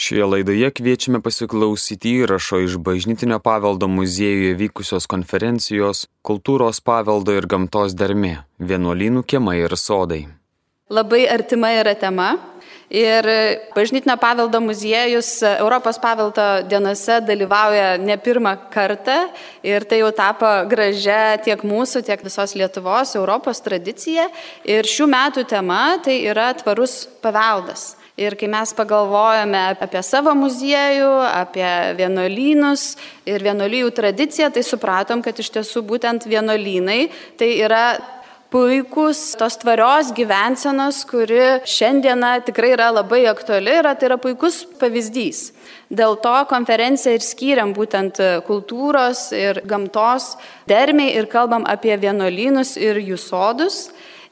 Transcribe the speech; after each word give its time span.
Šioje 0.00 0.24
laidoje 0.24 0.68
kviečiame 0.72 1.18
pasiklausyti 1.20 2.14
įrašo 2.22 2.62
iš 2.64 2.78
Bažnytinio 2.80 3.36
paveldo 3.44 3.84
muziejuje 3.92 4.54
vykusios 4.56 5.04
konferencijos 5.04 6.06
Kultūros 6.24 6.80
paveldo 6.80 7.34
ir 7.36 7.44
gamtos 7.44 7.92
dermė- 7.92 8.38
vienuolynų 8.70 9.22
kiemai 9.28 9.58
ir 9.60 9.76
sodai. 9.76 10.22
Labai 10.88 11.28
artima 11.28 11.74
yra 11.82 11.92
tema. 11.94 12.30
Ir 12.88 13.28
Bažnytinio 13.76 14.16
paveldo 14.16 14.62
muziejus 14.64 15.42
Europos 15.42 15.98
paveldo 15.98 16.48
dienose 16.64 17.20
dalyvauja 17.20 18.00
ne 18.00 18.16
pirmą 18.16 18.56
kartą 18.72 19.28
ir 19.62 19.84
tai 19.84 20.00
jau 20.00 20.10
tapo 20.16 20.48
gražia 20.66 21.36
tiek 21.44 21.60
mūsų, 21.60 22.06
tiek 22.08 22.24
visos 22.24 22.54
Lietuvos, 22.54 23.14
Europos 23.16 23.60
tradicija. 23.60 24.30
Ir 24.64 24.82
šių 24.82 25.06
metų 25.12 25.44
tema 25.44 25.98
tai 26.02 26.22
yra 26.24 26.54
tvarus 26.54 27.04
paveldas. 27.20 27.99
Ir 28.20 28.34
kai 28.36 28.50
mes 28.52 28.74
pagalvojame 28.76 29.60
apie 29.80 30.00
savo 30.04 30.34
muziejų, 30.36 31.08
apie 31.24 31.68
vienuolynus 31.96 32.82
ir 33.24 33.40
vienuolyjų 33.40 33.94
tradiciją, 33.96 34.50
tai 34.52 34.60
supratom, 34.66 35.22
kad 35.24 35.40
iš 35.40 35.48
tiesų 35.54 35.80
būtent 35.88 36.26
vienuolynai 36.28 37.06
tai 37.40 37.54
yra 37.64 37.84
puikus 38.52 39.38
tos 39.40 39.56
tvarios 39.62 40.10
gyvensenos, 40.12 41.04
kuri 41.08 41.62
šiandieną 41.64 42.34
tikrai 42.44 42.74
yra 42.74 42.90
labai 42.92 43.22
aktuali, 43.30 43.78
yra, 43.80 43.94
tai 43.96 44.10
yra 44.10 44.20
puikus 44.20 44.66
pavyzdys. 44.82 45.54
Dėl 45.88 46.18
to 46.20 46.36
konferenciją 46.52 47.16
ir 47.16 47.24
skyriam 47.24 47.72
būtent 47.72 48.20
kultūros 48.44 49.30
ir 49.32 49.62
gamtos 49.64 50.34
dermiai 50.68 51.16
ir 51.16 51.30
kalbam 51.32 51.64
apie 51.64 51.96
vienuolynus 51.96 52.76
ir 52.76 53.00
jų 53.00 53.16
sodus. 53.16 53.86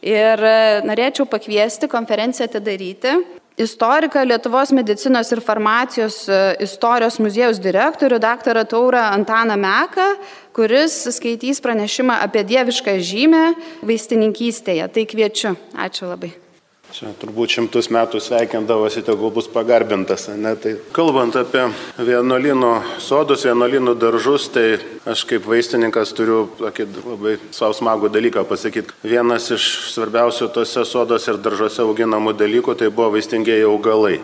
Ir 0.05 0.45
norėčiau 0.87 1.25
pakviesti 1.27 1.89
konferenciją 1.91 2.53
atidaryti 2.53 3.17
istoriką 3.59 4.25
Lietuvos 4.25 4.73
medicinos 4.73 5.33
ir 5.35 5.43
farmacijos 5.43 6.25
e, 6.29 6.41
istorijos 6.65 7.19
muziejaus 7.19 7.61
direktorių 7.63 8.21
dr. 8.23 8.63
Taurą 8.71 9.05
Antaną 9.13 9.59
Meką, 9.59 10.09
kuris 10.57 11.01
skaitys 11.19 11.63
pranešimą 11.63 12.21
apie 12.25 12.45
dievišką 12.47 12.99
žymę 13.03 13.45
vaistininkystėje. 13.83 14.89
Tai 14.95 15.09
kviečiu. 15.11 15.57
Ačiū 15.75 16.11
labai. 16.11 16.48
Čia 16.89 17.11
turbūt 17.21 17.53
šimtus 17.53 17.91
metų 17.93 18.17
sveikindavosi, 18.25 19.03
tegul 19.05 19.29
bus 19.37 19.45
pagarbintas. 19.53 20.25
Ne? 20.33 20.55
Tai 20.57 20.73
kalbant 20.97 21.37
apie 21.37 21.67
vienuolino 22.01 22.79
sodus, 23.05 23.45
vienuolino 23.45 23.93
daržus, 23.93 24.47
tai 24.55 24.79
aš 25.05 25.27
kaip 25.29 25.45
vaistininkas 25.45 26.15
turiu 26.17 26.47
tokį 26.57 26.87
labai 26.97 27.35
savo 27.53 27.77
smagų 27.77 28.09
dalyką 28.15 28.47
pasakyti. 28.49 28.97
Vienas 29.05 29.51
iš 29.53 29.69
svarbiausių 29.93 30.49
tose 30.57 30.87
sodos 30.89 31.29
ir 31.29 31.43
daržuose 31.45 31.85
auginamų 31.85 32.33
dalykų 32.41 32.79
tai 32.81 32.89
buvo 32.89 33.13
vaistingieji 33.19 33.69
augalai 33.69 34.23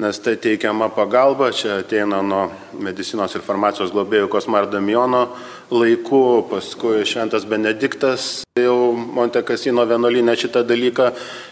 nes 0.00 0.18
tai 0.18 0.36
teikiama 0.40 0.88
pagalba, 0.88 1.50
čia 1.52 1.80
ateina 1.82 2.22
nuo 2.24 2.46
medicinos 2.80 3.34
ir 3.36 3.42
farmacijos 3.44 3.92
globėjų 3.92 4.30
Kosmar 4.32 4.68
Damiono 4.72 5.26
laikų, 5.68 6.22
paskui 6.48 7.02
Šventas 7.04 7.44
Benediktas 7.48 8.30
jau 8.56 8.94
Montekasino 8.96 9.84
vienuolinė 9.90 10.38
šitą 10.40 10.62
dalyką 10.64 11.10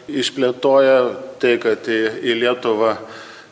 išplėtoja, 0.08 0.96
tai 1.42 1.58
kad 1.60 1.90
į, 1.92 2.00
į 2.24 2.38
Lietuvą 2.40 2.94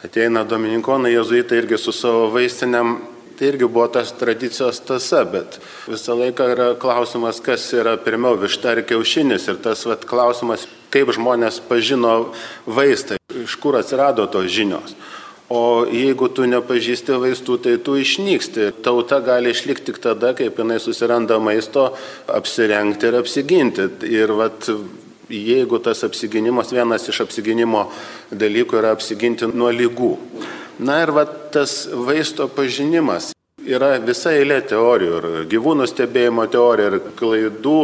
ateina 0.06 0.46
Dominikonai, 0.48 1.12
jezuitai 1.12 1.60
irgi 1.60 1.80
su 1.82 1.92
savo 1.92 2.30
vaistiniam 2.32 2.96
Tai 3.36 3.50
irgi 3.50 3.66
buvo 3.68 3.84
tas 3.92 4.14
tradicijos 4.16 4.78
tasa, 4.80 5.18
bet 5.28 5.58
visą 5.84 6.14
laiką 6.16 6.46
yra 6.54 6.68
klausimas, 6.80 7.36
kas 7.44 7.66
yra 7.76 7.92
pirmiau 8.00 8.38
višta 8.40 8.70
ar 8.72 8.80
kiaušinis. 8.88 9.44
Ir 9.52 9.58
tas 9.60 9.84
vat, 9.84 10.08
klausimas, 10.08 10.64
kaip 10.88 11.12
žmonės 11.12 11.60
pažino 11.68 12.14
vaistą, 12.64 13.18
iš 13.46 13.56
kur 13.62 13.78
atsirado 13.78 14.26
tos 14.30 14.50
žinios. 14.52 14.96
O 15.48 15.86
jeigu 15.86 16.26
tu 16.34 16.42
nepažįsti 16.50 17.20
vaistų, 17.22 17.56
tai 17.62 17.76
tu 17.78 17.94
išnyksti. 18.00 18.72
Tauta 18.82 19.20
gali 19.22 19.52
išlikti 19.54 19.92
tik 19.92 20.00
tada, 20.02 20.32
kaip 20.34 20.58
jinai 20.58 20.80
susiranda 20.82 21.38
maisto, 21.38 21.92
apsirengti 22.26 23.06
ir 23.06 23.18
apsiginti. 23.20 23.86
Ir 24.10 24.34
vat, 24.34 24.66
jeigu 25.30 25.78
tas 25.78 26.02
apsiginimas, 26.02 26.74
vienas 26.74 27.06
iš 27.06 27.22
apsiginimo 27.28 27.86
dalykų 28.34 28.82
yra 28.82 28.90
apsiginti 28.96 29.46
nuo 29.54 29.70
lygų. 29.70 30.12
Na 30.82 30.98
ir 31.04 31.14
va 31.14 31.24
tas 31.26 31.84
vaisto 31.94 32.50
pažinimas. 32.50 33.30
Yra 33.66 33.96
visa 33.98 34.30
eilė 34.30 34.60
teorijų 34.70 35.16
ir 35.18 35.46
gyvūnų 35.50 35.88
stebėjimo 35.90 36.44
teorija, 36.52 36.92
ir 36.92 37.08
klaidų 37.18 37.78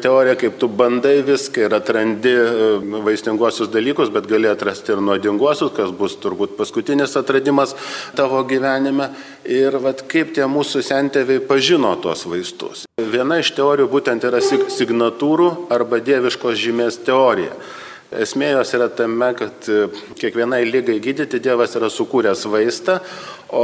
teorija, 0.00 0.36
kaip 0.40 0.56
tu 0.60 0.68
bandai 0.72 1.18
viską 1.26 1.66
ir 1.66 1.76
atrandi 1.76 2.32
e, 2.32 2.70
vaistinguosius 3.04 3.68
dalykus, 3.72 4.08
bet 4.14 4.28
gali 4.30 4.48
atrasti 4.48 4.94
ir 4.94 5.02
nuodinguosius, 5.04 5.74
kas 5.76 5.92
bus 5.96 6.16
turbūt 6.22 6.56
paskutinis 6.56 7.18
atradimas 7.20 7.76
tavo 8.16 8.40
gyvenime. 8.48 9.10
Ir 9.44 9.76
vat, 9.84 10.06
kaip 10.08 10.32
tie 10.34 10.48
mūsų 10.48 10.80
sentėviai 10.86 11.44
pažino 11.44 11.92
tuos 12.00 12.24
vaistus. 12.26 12.86
Viena 12.96 13.42
iš 13.42 13.52
teorijų 13.58 13.90
būtent 13.92 14.24
yra 14.24 14.40
signatūrų 14.40 15.50
arba 15.76 16.00
dieviškos 16.00 16.56
žymės 16.64 17.02
teorija. 17.04 17.52
Esmė 18.14 18.52
jos 18.52 18.70
yra 18.76 18.86
tame, 18.94 19.32
kad 19.34 19.66
e, 19.66 19.88
kiekvienai 20.14 20.60
lygai 20.68 21.00
gydyti 21.02 21.40
Dievas 21.42 21.72
yra 21.74 21.88
sukūręs 21.90 22.44
vaistą, 22.46 23.00
o 23.50 23.62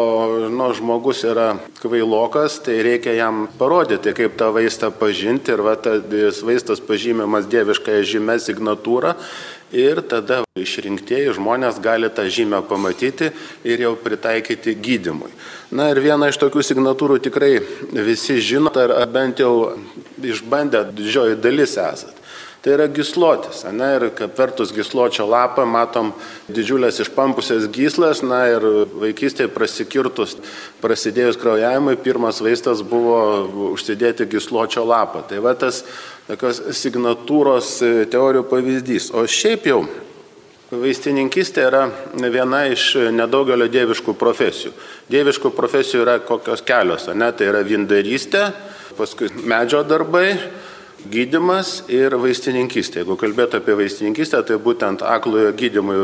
nu, 0.50 0.66
žmogus 0.74 1.20
yra 1.30 1.52
kvailokas, 1.78 2.56
tai 2.66 2.80
reikia 2.82 3.14
jam 3.14 3.44
parodyti, 3.58 4.10
kaip 4.18 4.34
tą 4.40 4.48
vaistą 4.56 4.90
pažinti 4.90 5.54
ir 5.54 5.62
va, 5.62 5.76
tas 5.78 6.40
vaistas 6.42 6.82
pažymimas 6.82 7.46
dieviškąją 7.52 8.02
žymę 8.10 8.36
signatūrą 8.42 9.14
ir 9.72 10.02
tada 10.10 10.40
išrinktieji 10.58 11.36
žmonės 11.38 11.78
gali 11.82 12.10
tą 12.10 12.26
žymę 12.26 12.64
pamatyti 12.66 13.30
ir 13.62 13.84
jau 13.86 13.94
pritaikyti 13.94 14.74
gydimui. 14.74 15.30
Na 15.70 15.86
ir 15.94 16.02
viena 16.02 16.32
iš 16.32 16.40
tokių 16.42 16.66
signatūrų 16.66 17.20
tikrai 17.22 17.52
visi 17.94 18.40
žino, 18.42 18.74
ar 18.74 19.06
bent 19.06 19.38
jau 19.38 19.78
išbandę 20.18 20.82
didžioji 20.98 21.38
dalis 21.38 21.78
esat. 21.78 22.18
Tai 22.62 22.76
yra 22.76 22.84
gislotis, 22.86 23.64
ne, 23.74 23.88
ir 23.96 24.04
kaip 24.14 24.36
vertus 24.38 24.70
gisločio 24.70 25.24
lapą 25.26 25.64
matom 25.66 26.12
didžiulės 26.46 27.00
išpampusias 27.02 27.66
gyslas, 27.74 28.20
na 28.22 28.44
ir 28.52 28.66
vaikystėje 29.02 29.50
prasikirtus, 29.50 30.36
prasidėjus 30.78 31.40
kraujavimui, 31.42 31.96
pirmas 32.04 32.38
vaistas 32.38 32.84
buvo 32.86 33.18
užsidėti 33.72 34.28
gisločio 34.30 34.86
lapą. 34.86 35.24
Tai 35.26 35.42
va 35.42 35.56
tas 35.58 35.82
tokios 36.28 36.62
signatūros 36.78 37.80
teorijų 38.14 38.46
pavyzdys. 38.54 39.10
O 39.10 39.26
šiaip 39.26 39.66
jau 39.72 39.82
Vaistininkistė 40.72 41.66
yra 41.68 41.82
viena 42.32 42.62
iš 42.72 42.94
nedaugelio 43.12 43.66
dieviškų 43.68 44.14
profesijų. 44.16 44.70
Dieviškų 45.12 45.50
profesijų 45.52 46.06
yra 46.06 46.14
kokios 46.24 46.62
kelios, 46.64 47.10
ne? 47.12 47.28
tai 47.36 47.50
yra 47.50 47.60
vindarystė, 47.66 48.46
paskui 48.96 49.28
medžio 49.44 49.82
darbai, 49.84 50.30
gydimas 51.10 51.82
ir 51.92 52.14
vaistininkystė. 52.20 53.00
Jeigu 53.02 53.16
kalbėtų 53.20 53.58
apie 53.58 53.74
vaistininkystę, 53.78 54.40
tai 54.46 54.58
būtent 54.62 55.02
aklojo 55.06 55.52
gydimui 55.58 55.96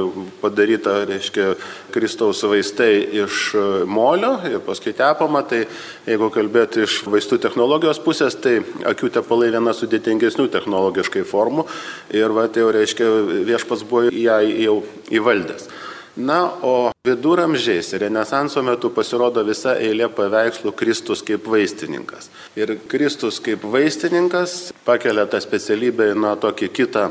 padaryta, 0.43 1.01
reiškia, 1.09 1.53
Kristaus 1.95 2.43
vaistai 2.47 2.93
iš 3.23 3.53
molio 3.89 4.35
ir 4.49 4.61
paskui 4.67 4.95
tepama, 4.97 5.45
tai 5.49 5.65
jeigu 6.09 6.31
kalbėtų 6.35 6.85
iš 6.87 7.01
vaistų 7.09 7.41
technologijos 7.45 8.01
pusės, 8.05 8.39
tai 8.39 8.59
akių 8.89 9.13
tepalai 9.19 9.53
viena 9.55 9.75
sudėtingesnių 9.77 10.49
technologiškai 10.55 11.27
formų 11.29 11.69
ir 12.17 12.35
va, 12.35 12.49
tai 12.49 12.65
jau 12.65 12.73
reiškia, 12.75 13.13
viešpas 13.49 13.87
buvo 13.89 14.09
ją 14.13 14.41
jau 14.67 14.81
įvaldęs. 15.15 15.71
Na, 16.19 16.51
o 16.63 16.91
viduramžiais 17.07 17.93
Renesanso 17.93 18.59
metu 18.67 18.91
pasirodo 18.91 19.45
visa 19.47 19.77
eilė 19.79 20.09
paveikslų 20.11 20.73
Kristus 20.75 21.23
kaip 21.23 21.47
vaistininkas. 21.47 22.27
Ir 22.59 22.73
Kristus 22.91 23.39
kaip 23.39 23.63
vaistininkas 23.63 24.73
pakelia 24.83 25.29
tą 25.31 25.39
specialybę 25.39 26.09
į 26.11 26.35
tokį 26.43 26.71
kitą 26.75 27.05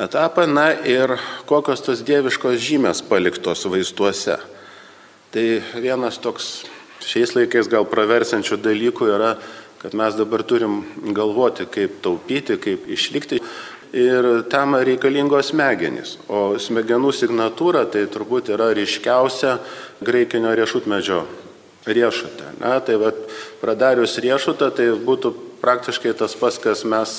etapą, 0.00 0.46
na 0.48 0.70
ir 0.72 1.18
kokios 1.44 1.84
tos 1.84 2.00
dieviškos 2.00 2.56
žymės 2.56 3.04
paliktos 3.04 3.66
vaistuose. 3.68 4.38
Tai 5.28 5.46
vienas 5.76 6.16
toks 6.16 6.64
šiais 7.04 7.36
laikais 7.36 7.68
gal 7.68 7.84
praversančių 7.84 8.62
dalykų 8.64 9.12
yra, 9.12 9.34
kad 9.82 9.92
mes 9.92 10.16
dabar 10.16 10.40
turim 10.42 10.86
galvoti, 11.12 11.68
kaip 11.68 12.00
taupyti, 12.00 12.56
kaip 12.56 12.88
išlikti 12.88 13.42
ir 13.92 14.28
tam 14.50 14.76
reikalingos 14.76 15.52
smegenys. 15.52 16.16
O 16.28 16.58
smegenų 16.60 17.12
signatūra 17.14 17.86
tai 17.90 18.06
turbūt 18.10 18.52
yra 18.54 18.70
ryškiausia 18.76 19.58
graikinio 20.04 20.54
riešutmedžio 20.58 21.22
riešutė. 21.88 22.54
Na, 22.60 22.78
tai 22.84 22.98
vat, 23.00 23.16
pradarius 23.62 24.18
riešutą, 24.20 24.70
tai 24.74 24.90
būtų 24.92 25.32
praktiškai 25.62 26.12
tas 26.18 26.34
pas, 26.38 26.58
kas 26.62 26.84
mes 26.86 27.14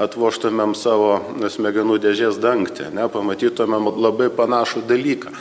atvoštumėm 0.00 0.76
savo 0.78 1.18
smegenų 1.52 1.98
dėžės 2.02 2.38
dangtį, 2.40 2.92
ne, 2.94 3.08
pamatytumėm 3.12 3.90
labai 4.00 4.30
panašų 4.32 4.86
dalyką. 4.88 5.34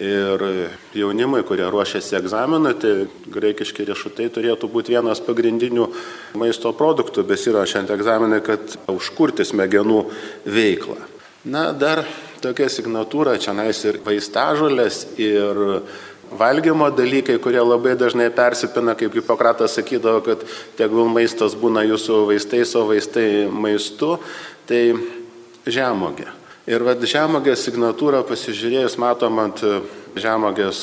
Ir 0.00 0.42
jaunimui, 0.96 1.42
kurie 1.44 1.66
ruošiasi 1.68 2.16
egzaminui, 2.16 2.72
tai 2.80 2.92
graikiški 3.34 3.84
riešutai 3.84 4.30
turėtų 4.32 4.70
būti 4.72 4.94
vienas 4.94 5.20
pagrindinių 5.20 5.90
maisto 6.40 6.72
produktų 6.72 7.26
besirašant 7.28 7.92
egzaminui, 7.92 8.40
kad 8.40 8.78
užkurti 8.88 9.44
smegenų 9.44 10.06
veiklą. 10.48 10.96
Na, 11.44 11.70
dar 11.76 12.06
tokia 12.40 12.70
signatūra 12.72 13.36
čia 13.40 13.52
nais 13.56 13.84
ir 13.84 14.00
vaistažolės, 14.04 15.02
ir 15.20 15.60
valgymo 16.32 16.88
dalykai, 16.96 17.36
kurie 17.42 17.60
labai 17.60 17.92
dažnai 18.00 18.30
persipina, 18.32 18.96
kaip 18.96 19.20
Hipokratas 19.20 19.76
sakydavo, 19.76 20.24
kad 20.24 20.48
tegul 20.80 21.12
maistas 21.12 21.56
būna 21.58 21.84
jūsų 21.88 22.24
vaistais, 22.32 22.72
o 22.72 22.88
vaistai 22.88 23.30
maistu, 23.52 24.16
tai 24.64 24.94
žemogė. 25.68 26.39
Ir 26.68 26.84
vad 26.84 27.00
žemogės 27.08 27.62
signatūrą 27.64 28.20
pasižiūrėjus 28.28 28.98
matom 29.00 29.38
ant 29.40 29.62
žemogės 30.20 30.82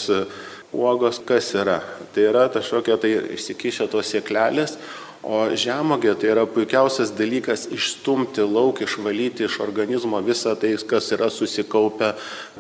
uogos, 0.74 1.20
kas 1.26 1.52
yra. 1.56 1.82
Tai 2.14 2.24
yra 2.32 2.48
kažkokia 2.50 2.98
tai 3.02 3.14
išsikišę 3.38 3.86
tos 3.92 4.10
sėklelės, 4.14 4.78
o 5.22 5.46
žemogė 5.54 6.16
tai 6.18 6.32
yra 6.34 6.48
puikiausias 6.50 7.14
dalykas 7.18 7.68
išstumti 7.74 8.46
lauk, 8.46 8.82
išvalyti 8.82 9.46
iš 9.48 9.60
organizmo 9.64 10.22
visą 10.26 10.56
tai, 10.60 10.76
kas 10.90 11.12
yra 11.16 11.30
susikaupę 11.34 12.14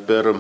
per 0.07 0.33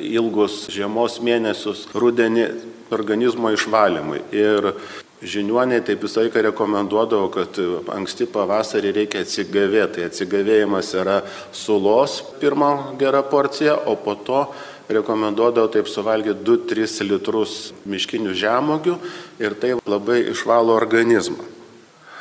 ilgus 0.00 0.66
žiemos 0.72 1.18
mėnesius, 1.24 1.88
rudenį 1.94 2.46
organizmo 2.94 3.50
išvalymui. 3.54 4.22
Ir 4.34 4.72
žiniuoniai 5.20 5.84
taip 5.84 6.02
visą 6.04 6.24
laiką 6.24 6.42
rekomenduodavo, 6.48 7.28
kad 7.34 7.58
anksti 7.92 8.26
pavasarį 8.32 8.92
reikia 8.96 9.24
atsigavėti. 9.24 10.00
Tai 10.00 10.08
atsigavėjimas 10.08 10.92
yra 10.96 11.20
sulos 11.52 12.20
pirmą 12.40 12.96
gerą 13.00 13.22
porciją, 13.28 13.76
o 13.90 13.96
po 14.00 14.16
to 14.16 14.46
rekomenduodavo 14.90 15.70
taip 15.72 15.88
suvalgyti 15.90 16.44
2-3 16.46 17.06
litrus 17.06 17.58
miškinių 17.88 18.34
žemogių 18.34 18.96
ir 19.42 19.54
tai 19.60 19.76
labai 19.86 20.22
išvalo 20.32 20.74
organizmą. 20.78 21.44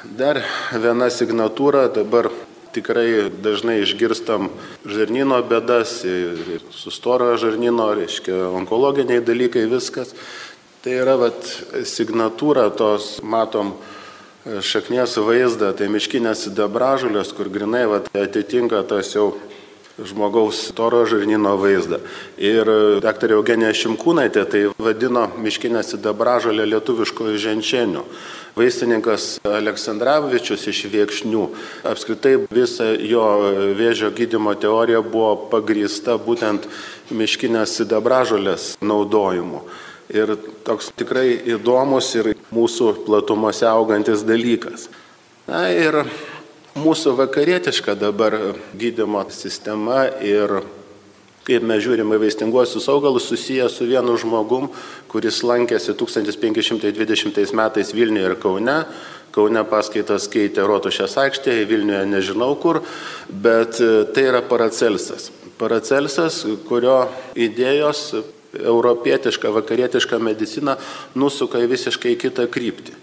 Dar 0.03 0.39
viena 0.71 1.09
signatūra 1.11 1.89
dabar 1.91 2.29
tikrai 2.71 3.29
dažnai 3.43 3.79
išgirstam 3.81 4.49
žarnyno 4.87 5.39
bėdas, 5.49 5.99
sustorojo 6.75 7.39
žarnyno, 7.41 7.89
reiškia 7.97 8.45
onkologiniai 8.61 9.23
dalykai, 9.25 9.65
viskas. 9.71 10.13
Tai 10.79 10.93
yra 10.95 11.17
vat, 11.19 11.43
signatūra 11.83 12.69
tos, 12.71 13.17
matom, 13.19 13.73
šaknies 14.63 15.17
vaizdą, 15.19 15.73
tai 15.75 15.89
miškinės 15.91 16.45
sidabražulės, 16.47 17.33
kur 17.35 17.49
grinai 17.51 17.83
vat, 17.91 18.07
atitinka 18.15 18.79
tas 18.87 19.11
jau 19.11 19.33
žmogaus 19.99 20.69
toro 20.77 21.01
žarnyno 21.03 21.57
vaizdą. 21.59 21.99
Ir 22.39 22.71
daktarė 23.03 23.35
Eugenija 23.35 23.73
Šimkūnaitė 23.75 24.45
tai 24.47 24.61
vadino 24.79 25.25
miškinę 25.43 25.83
sidabražolę 25.83 26.63
lietuviškojų 26.71 27.41
ženčienių 27.43 28.05
vaistininkas 28.59 29.27
Aleksandrovičius 29.47 30.65
iš 30.71 30.85
Viekšnių. 30.91 31.43
Apskritai 31.87 32.37
visa 32.51 32.91
jo 32.95 33.25
vėžio 33.77 34.11
gydimo 34.15 34.55
teorija 34.59 35.03
buvo 35.03 35.35
pagrįsta 35.51 36.17
būtent 36.23 36.67
miškinės 37.11 37.77
sidabražolės 37.79 38.73
naudojimu. 38.79 39.63
Ir 40.09 40.33
toks 40.65 40.89
tikrai 40.97 41.35
įdomus 41.53 42.07
ir 42.17 42.31
mūsų 42.49 43.05
platumose 43.05 43.67
augantis 43.69 44.23
dalykas. 44.25 44.87
Na 45.45 45.67
ir 45.69 46.01
mūsų 46.77 47.13
vakarietiška 47.19 47.93
dabar 47.97 48.35
gydimo 48.77 49.21
sistema 49.33 50.07
ir 50.25 50.61
kaip 51.49 51.65
mes 51.65 51.81
žiūrime 51.81 52.17
vaistinguosius 52.21 52.85
augalus, 52.89 53.25
susiję 53.29 53.69
su 53.69 53.87
vienu 53.89 54.13
žmogum, 54.21 54.67
kuris 55.09 55.41
lankėsi 55.45 55.95
1520 55.97 57.53
metais 57.57 57.93
Vilniuje 57.93 58.29
ir 58.29 58.35
Kaune. 58.41 58.77
Kaune 59.33 59.63
paskaitas 59.69 60.25
keitė 60.29 60.65
Rotušės 60.65 61.15
aikštėje, 61.21 61.67
Vilniuje 61.69 62.01
nežinau 62.09 62.55
kur, 62.61 62.81
bet 63.29 63.77
e, 63.81 63.89
tai 64.13 64.25
yra 64.31 64.41
Paracelsas. 64.45 65.29
Paracelsas, 65.61 66.41
kurio 66.65 67.03
idėjos 67.37 68.07
europietiška, 68.57 69.51
vakarietiška 69.53 70.19
medicina 70.23 70.77
nusuka 71.15 71.61
į 71.61 71.69
visiškai 71.75 72.15
kitą 72.19 72.47
kryptį 72.49 72.97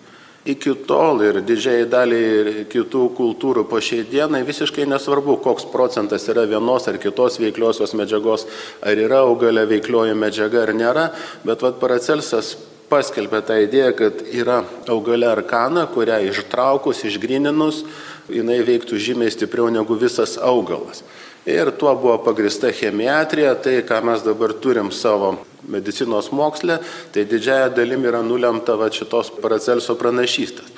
iki 0.46 0.74
tol 0.86 1.20
ir 1.26 1.40
didžiai 1.42 1.86
daliai 1.90 2.64
kitų 2.70 3.08
kultūrų 3.18 3.66
po 3.66 3.80
šiai 3.82 4.06
dienai 4.06 4.44
visiškai 4.46 4.86
nesvarbu, 4.88 5.40
koks 5.42 5.66
procentas 5.72 6.28
yra 6.30 6.46
vienos 6.46 6.86
ar 6.86 7.00
kitos 7.02 7.40
veikliosios 7.42 7.96
medžiagos, 7.98 8.46
ar 8.80 8.94
yra 8.94 9.24
augalė 9.26 9.66
veiklioji 9.66 10.14
medžiaga 10.18 10.62
ar 10.62 10.74
nėra, 10.76 11.06
bet 11.46 11.66
vad 11.66 11.80
Paracelsas 11.82 12.54
paskelbė 12.90 13.42
tą 13.42 13.58
idėją, 13.64 13.92
kad 13.98 14.22
yra 14.30 14.60
augalė 14.86 15.32
arkana, 15.32 15.88
kurią 15.90 16.20
ištraukus, 16.30 17.02
išgrininus, 17.08 17.82
jinai 18.30 18.60
veiktų 18.66 19.00
žymiai 19.02 19.34
stipriau 19.34 19.66
negu 19.74 19.98
visas 19.98 20.38
augalas. 20.38 21.02
Ir 21.46 21.70
tuo 21.78 21.94
buvo 21.94 22.18
pagrista 22.24 22.72
chemiatrija, 22.74 23.54
tai 23.62 23.78
ką 23.86 24.00
mes 24.02 24.24
dabar 24.26 24.50
turim 24.58 24.90
savo 24.90 25.36
medicinos 25.70 26.32
moksle, 26.34 26.80
tai 27.14 27.22
didžiaja 27.22 27.68
dalim 27.76 28.02
yra 28.02 28.18
nulemta 28.26 28.74
va 28.74 28.88
šitos 28.90 29.30
Paracelso 29.38 29.94
pranašystės. 29.94 30.72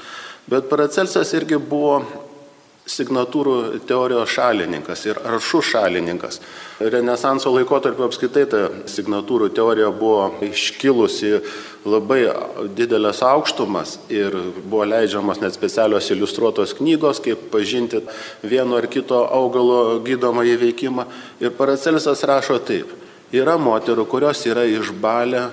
Bet 0.48 0.68
Paracelsas 0.68 1.32
irgi 1.36 1.56
buvo 1.56 2.02
signatūrų 2.88 3.82
teorijos 3.88 4.32
šalininkas 4.32 5.04
ir 5.06 5.18
aršų 5.20 5.60
šalininkas. 5.70 6.40
Renesanso 6.80 7.52
laikotarpio 7.52 8.06
apskaitai 8.08 8.44
ta 8.48 8.62
signatūrų 8.88 9.50
teorija 9.56 9.90
buvo 9.94 10.30
iškilusi 10.46 11.38
labai 11.88 12.22
didelės 12.78 13.20
aukštumas 13.26 13.98
ir 14.12 14.34
buvo 14.64 14.86
leidžiamas 14.88 15.42
net 15.42 15.56
specialios 15.56 16.08
iliustruotos 16.14 16.74
knygos, 16.78 17.20
kaip 17.24 17.48
pažinti 17.52 18.02
vieno 18.42 18.78
ar 18.80 18.88
kito 18.90 19.20
augalo 19.26 19.98
gydomą 20.04 20.46
įveikimą. 20.54 21.06
Ir 21.44 21.54
Paracelsas 21.58 22.24
rašo 22.28 22.58
taip. 22.64 22.92
Yra 23.32 23.58
moterų, 23.60 24.06
kurios 24.08 24.40
yra 24.48 24.64
išbalę, 24.64 25.50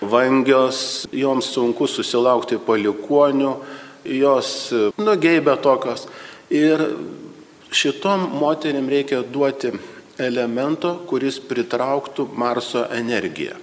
vangios, 0.00 1.04
joms 1.12 1.50
sunku 1.52 1.88
susilaukti 1.90 2.56
palikonių, 2.64 3.52
jos 4.08 4.72
nugeibė 4.96 5.58
tokios. 5.60 6.06
Ir 6.50 6.84
šitom 7.70 8.28
moterim 8.40 8.88
reikia 8.88 9.22
duoti 9.22 9.72
elemento, 10.18 10.94
kuris 11.08 11.38
pritrauktų 11.44 12.28
Marso 12.36 12.86
energiją. 12.94 13.56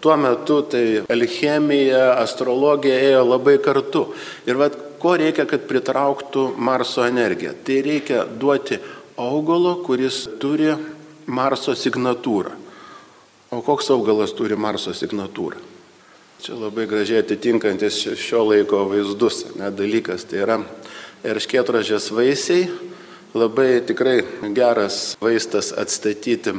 Tuo 0.00 0.16
metu 0.16 0.62
tai 0.64 1.02
alchemija, 1.12 2.14
astrologija 2.22 2.96
ėjo 3.10 3.24
labai 3.28 3.58
kartu. 3.60 4.06
Ir 4.48 4.56
vad, 4.56 4.78
ko 5.00 5.12
reikia, 5.20 5.44
kad 5.44 5.66
pritrauktų 5.68 6.46
Marso 6.56 7.04
energiją? 7.04 7.52
Tai 7.66 7.76
reikia 7.84 8.24
duoti 8.24 8.80
augalo, 9.20 9.76
kuris 9.84 10.24
turi 10.40 10.72
Marso 11.28 11.76
signatūrą. 11.76 12.56
O 13.50 13.60
koks 13.66 13.90
augalas 13.92 14.32
turi 14.32 14.56
Marso 14.56 14.94
signatūrą? 14.96 15.60
Čia 16.40 16.56
labai 16.56 16.86
gražiai 16.88 17.20
atitinkantis 17.20 17.98
šio 18.16 18.46
laiko 18.48 18.86
vaizdus, 18.88 19.42
net 19.60 19.74
dalykas. 19.76 20.24
Tai 20.24 20.38
yra 20.40 20.56
erškėtražės 21.26 22.10
vaisiai, 22.14 22.68
labai 23.36 23.80
tikrai 23.86 24.20
geras 24.56 25.16
vaistas 25.20 25.72
atstatyti. 25.76 26.56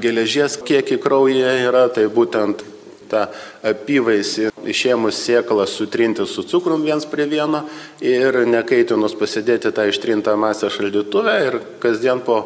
Geležies 0.00 0.56
kiekį 0.64 0.96
kraujyje 1.02 1.56
yra, 1.66 1.86
tai 1.92 2.06
būtent 2.08 2.64
tą 3.10 3.26
apyvaisį 3.66 4.50
išėmus 4.70 5.18
sėklą 5.26 5.66
sutrinti 5.68 6.24
su 6.30 6.44
cukrum 6.46 6.84
viens 6.86 7.06
prie 7.10 7.26
vieno 7.28 7.64
ir 8.00 8.42
nekaitinus 8.46 9.16
pasidėti 9.18 9.72
tą 9.74 9.88
ištrintą 9.90 10.36
masę 10.40 10.70
šaldytuvę 10.72 11.36
ir 11.46 11.58
kasdien 11.82 12.22
po 12.24 12.44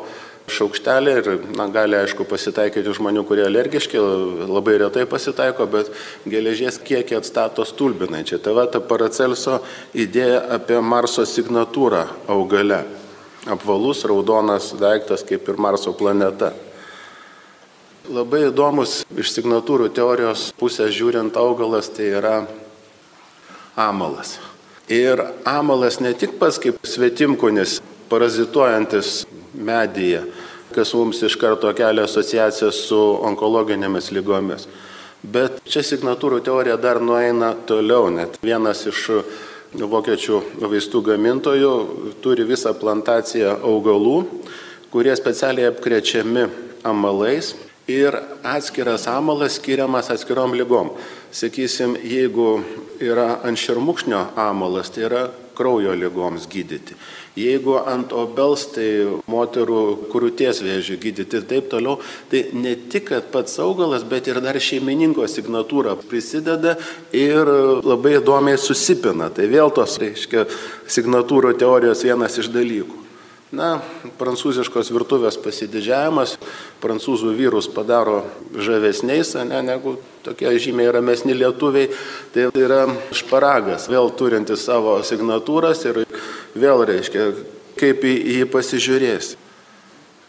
šaukštelį 0.51 1.13
ir 1.19 1.29
na, 1.57 1.67
gali 1.73 1.97
aišku 1.99 2.27
pasitaikyti 2.29 2.93
žmonių, 2.97 3.25
kurie 3.29 3.45
alergiški, 3.47 4.01
labai 4.51 4.77
retai 4.83 5.07
pasitaiko, 5.09 5.67
bet 5.71 5.91
geležies 6.29 6.79
kiekį 6.85 7.19
atstato 7.21 7.65
stulbinai. 7.69 8.25
Čia 8.29 8.41
tava 8.45 8.67
ta 8.69 8.83
Paracelso 8.85 9.61
idėja 9.97 10.43
apie 10.59 10.81
Marso 10.85 11.25
signatūrą 11.29 12.05
augale. 12.29 12.85
Apvalus 13.51 14.05
raudonas 14.09 14.71
daiktas 14.81 15.25
kaip 15.27 15.49
ir 15.49 15.61
Marso 15.61 15.93
planeta. 15.97 16.53
Labai 18.05 18.47
įdomus 18.51 19.03
iš 19.17 19.33
signatūrų 19.33 19.89
teorijos 19.97 20.51
pusės 20.61 20.93
žiūrint 20.93 21.37
augalas 21.41 21.89
tai 21.93 22.11
yra 22.21 22.35
amalas. 23.81 24.37
Ir 24.93 25.23
amalas 25.49 25.97
ne 26.05 26.13
tik 26.13 26.37
pats 26.37 26.61
kaip 26.61 26.77
svetimkunis, 26.85 27.79
parazituojantis 28.13 29.23
medyje, 29.55 30.25
kas 30.75 30.95
mums 30.95 31.23
iš 31.23 31.37
karto 31.41 31.71
kelia 31.77 32.07
asociaciją 32.09 32.71
su 32.75 33.01
onkologinėmis 33.31 34.11
lygomis. 34.15 34.69
Bet 35.25 35.63
čia 35.65 35.81
signatūrų 35.87 36.43
teorija 36.45 36.77
dar 36.77 37.01
nueina 37.01 37.55
toliau, 37.67 38.11
net 38.13 38.37
vienas 38.45 38.85
iš 38.91 39.07
vokiečių 39.75 40.41
vaistų 40.61 41.01
gamintojų 41.09 41.73
turi 42.23 42.45
visą 42.47 42.75
plantaciją 42.77 43.57
augalų, 43.65 44.19
kurie 44.93 45.15
specialiai 45.17 45.71
apkrečiami 45.73 46.45
amalais 46.87 47.55
ir 47.87 48.17
atskiras 48.43 49.07
amalas 49.09 49.59
skiriamas 49.59 50.11
atskirom 50.11 50.55
lygom. 50.57 50.93
Sakysim, 51.35 51.97
jeigu 52.05 52.63
yra 53.03 53.41
ant 53.45 53.59
šermukšnio 53.59 54.27
amalas, 54.37 54.93
tai 54.95 55.09
yra 55.09 55.25
kraujo 55.55 55.93
lygoms 55.95 56.49
gydyti. 56.51 56.97
Jeigu 57.39 57.77
ant 57.91 58.13
obels, 58.15 58.67
tai 58.75 58.89
moterų 59.31 60.09
krūties 60.13 60.63
vėžių 60.65 60.99
gydyti 61.03 61.39
ir 61.39 61.47
taip 61.51 61.69
toliau, 61.71 61.99
tai 62.31 62.45
ne 62.55 62.75
tik 62.91 63.13
pats 63.35 63.59
augalas, 63.63 64.07
bet 64.07 64.31
ir 64.31 64.41
dar 64.43 64.59
šeimininko 64.59 65.27
signatūra 65.31 65.97
prisideda 66.11 66.77
ir 67.15 67.51
labai 67.87 68.19
įdomiai 68.21 68.59
susipina. 68.59 69.31
Tai 69.35 69.49
vėl 69.51 69.75
tos, 69.75 69.99
reiškia, 70.03 70.47
signatūrų 70.87 71.57
teorijos 71.63 72.07
vienas 72.07 72.39
iš 72.43 72.51
dalykų. 72.55 73.04
Na, 73.55 73.79
prancūziškos 74.19 74.89
virtuvės 74.91 75.37
pasididžiavimas 75.39 76.33
prancūzų 76.83 77.35
vyrus 77.39 77.69
padaro 77.71 78.25
žavesniais, 78.51 79.31
ne, 79.47 79.61
negu 79.63 79.95
tokie 80.27 80.51
žymiai 80.59 80.91
ramesni 80.95 81.37
lietuviai. 81.39 81.93
Tai 82.35 82.49
yra 82.59 82.83
šparagas, 83.15 83.87
vėl 83.93 84.11
turinti 84.19 84.59
savo 84.59 84.97
signatūras 85.07 85.85
ir 85.87 86.03
vėl 86.59 86.83
reiškia, 86.91 87.31
kaip 87.79 88.03
į 88.03 88.15
jį 88.41 88.51
pasižiūrėsi. 88.51 89.44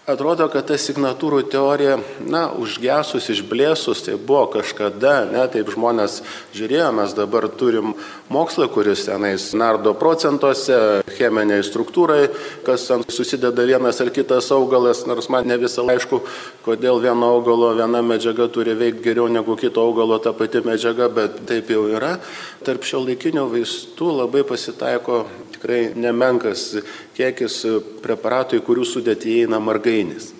Atrodo, 0.05 0.45
kad 0.53 0.67
ta 0.69 0.75
signatūrų 0.77 1.39
teorija, 1.49 1.95
na, 2.29 2.43
užgesus, 2.61 3.25
išblėsus, 3.33 4.03
tai 4.05 4.19
buvo 4.21 4.43
kažkada, 4.53 5.23
ne, 5.31 5.41
taip 5.49 5.71
žmonės 5.73 6.19
žiūrėjo, 6.53 6.91
mes 6.93 7.15
dabar 7.17 7.47
turim 7.49 7.95
mokslą, 8.29 8.67
kuris 8.69 9.07
tenais 9.07 9.47
nardo 9.57 9.95
procentuose, 9.97 10.77
cheminiai 11.17 11.65
struktūrai, 11.65 12.27
kas 12.67 12.85
ten 12.85 13.01
susideda 13.09 13.65
vienas 13.65 13.97
ar 14.03 14.11
kitas 14.13 14.51
augalas, 14.53 15.07
nors 15.09 15.25
man 15.33 15.49
ne 15.49 15.57
visą 15.57 15.87
aišku, 15.89 16.21
kodėl 16.67 17.01
vieno 17.01 17.31
augalo 17.39 17.71
viena 17.73 18.03
medžiaga 18.05 18.45
turi 18.53 18.77
veikti 18.77 19.07
geriau 19.07 19.25
negu 19.25 19.57
kito 19.57 19.81
augalo 19.81 20.21
ta 20.21 20.35
pati 20.37 20.61
medžiaga, 20.61 21.09
bet 21.09 21.41
taip 21.49 21.73
jau 21.73 21.87
yra. 21.89 22.19
Tarp 22.61 22.85
šio 22.85 23.01
laikinio 23.07 23.47
vaistų 23.49 24.13
labai 24.21 24.45
pasitaiko 24.45 25.23
tikrai 25.55 25.95
nemenkas 25.97 26.75
kiekis 27.17 27.63
preparatų, 28.03 28.59
į 28.59 28.65
kurių 28.67 28.85
sudėtį 28.85 29.39
įeina 29.39 29.57
margainis. 29.95 30.33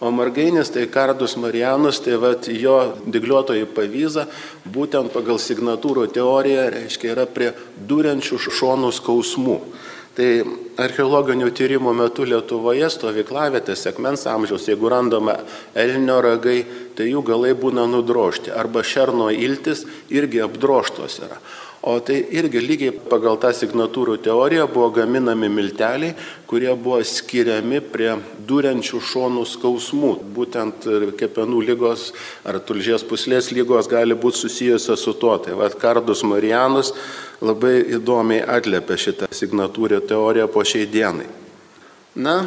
O 0.00 0.10
margainis 0.10 0.70
tai 0.70 0.86
kardus 0.86 1.36
marianus, 1.36 2.00
tai 2.00 2.16
vat, 2.16 2.48
jo 2.48 2.96
digliuotoji 3.04 3.66
pavyza, 3.68 4.26
būtent 4.64 5.12
pagal 5.12 5.36
signatūrų 5.36 6.06
teoriją, 6.14 6.70
reiškia, 6.72 7.12
yra 7.12 7.26
prie 7.28 7.52
durenčių 7.76 8.38
šonų 8.48 8.92
skausmų. 8.96 9.58
Tai 10.16 10.28
archeologinių 10.80 11.50
tyrimų 11.52 11.92
metu 11.94 12.24
Lietuvoje 12.24 12.88
stovyklavietės 12.90 13.84
sekmens 13.84 14.24
amžiaus, 14.26 14.66
jeigu 14.68 14.88
randama 14.88 15.36
elnio 15.76 16.16
ragai, 16.24 16.64
tai 16.96 17.12
jų 17.12 17.22
galai 17.22 17.52
būna 17.52 17.84
nudrošti. 17.86 18.50
Arba 18.56 18.82
šerno 18.82 19.28
iltis 19.30 19.84
irgi 20.08 20.40
apdroštos 20.42 21.20
yra. 21.28 21.38
O 21.82 21.94
tai 22.04 22.18
irgi 22.36 22.60
lygiai 22.60 22.92
pagal 23.08 23.38
tą 23.40 23.54
signatūrų 23.56 24.18
teoriją 24.20 24.66
buvo 24.68 24.90
gaminami 24.98 25.48
milteliai, 25.48 26.12
kurie 26.44 26.68
buvo 26.76 26.98
skiriami 27.00 27.78
prie 27.80 28.10
durenčių 28.48 29.00
šonų 29.00 29.46
skausmų. 29.48 30.10
Būtent 30.36 30.84
kepenų 31.16 31.62
lygos 31.70 32.10
ar 32.44 32.58
tulžies 32.60 33.06
puslės 33.08 33.48
lygos 33.56 33.88
gali 33.88 34.12
būti 34.12 34.42
susijusios 34.42 35.06
su 35.06 35.14
tuo. 35.16 35.38
Tai 35.40 35.56
vad 35.56 35.78
Kardus 35.80 36.20
Marijanus 36.28 36.92
labai 37.40 37.78
įdomiai 37.96 38.44
atliepia 38.44 39.00
šitą 39.00 39.30
signatūrų 39.32 40.02
teoriją 40.10 40.50
po 40.52 40.66
šiai 40.66 40.84
dienai. 40.84 41.30
Na, 42.20 42.42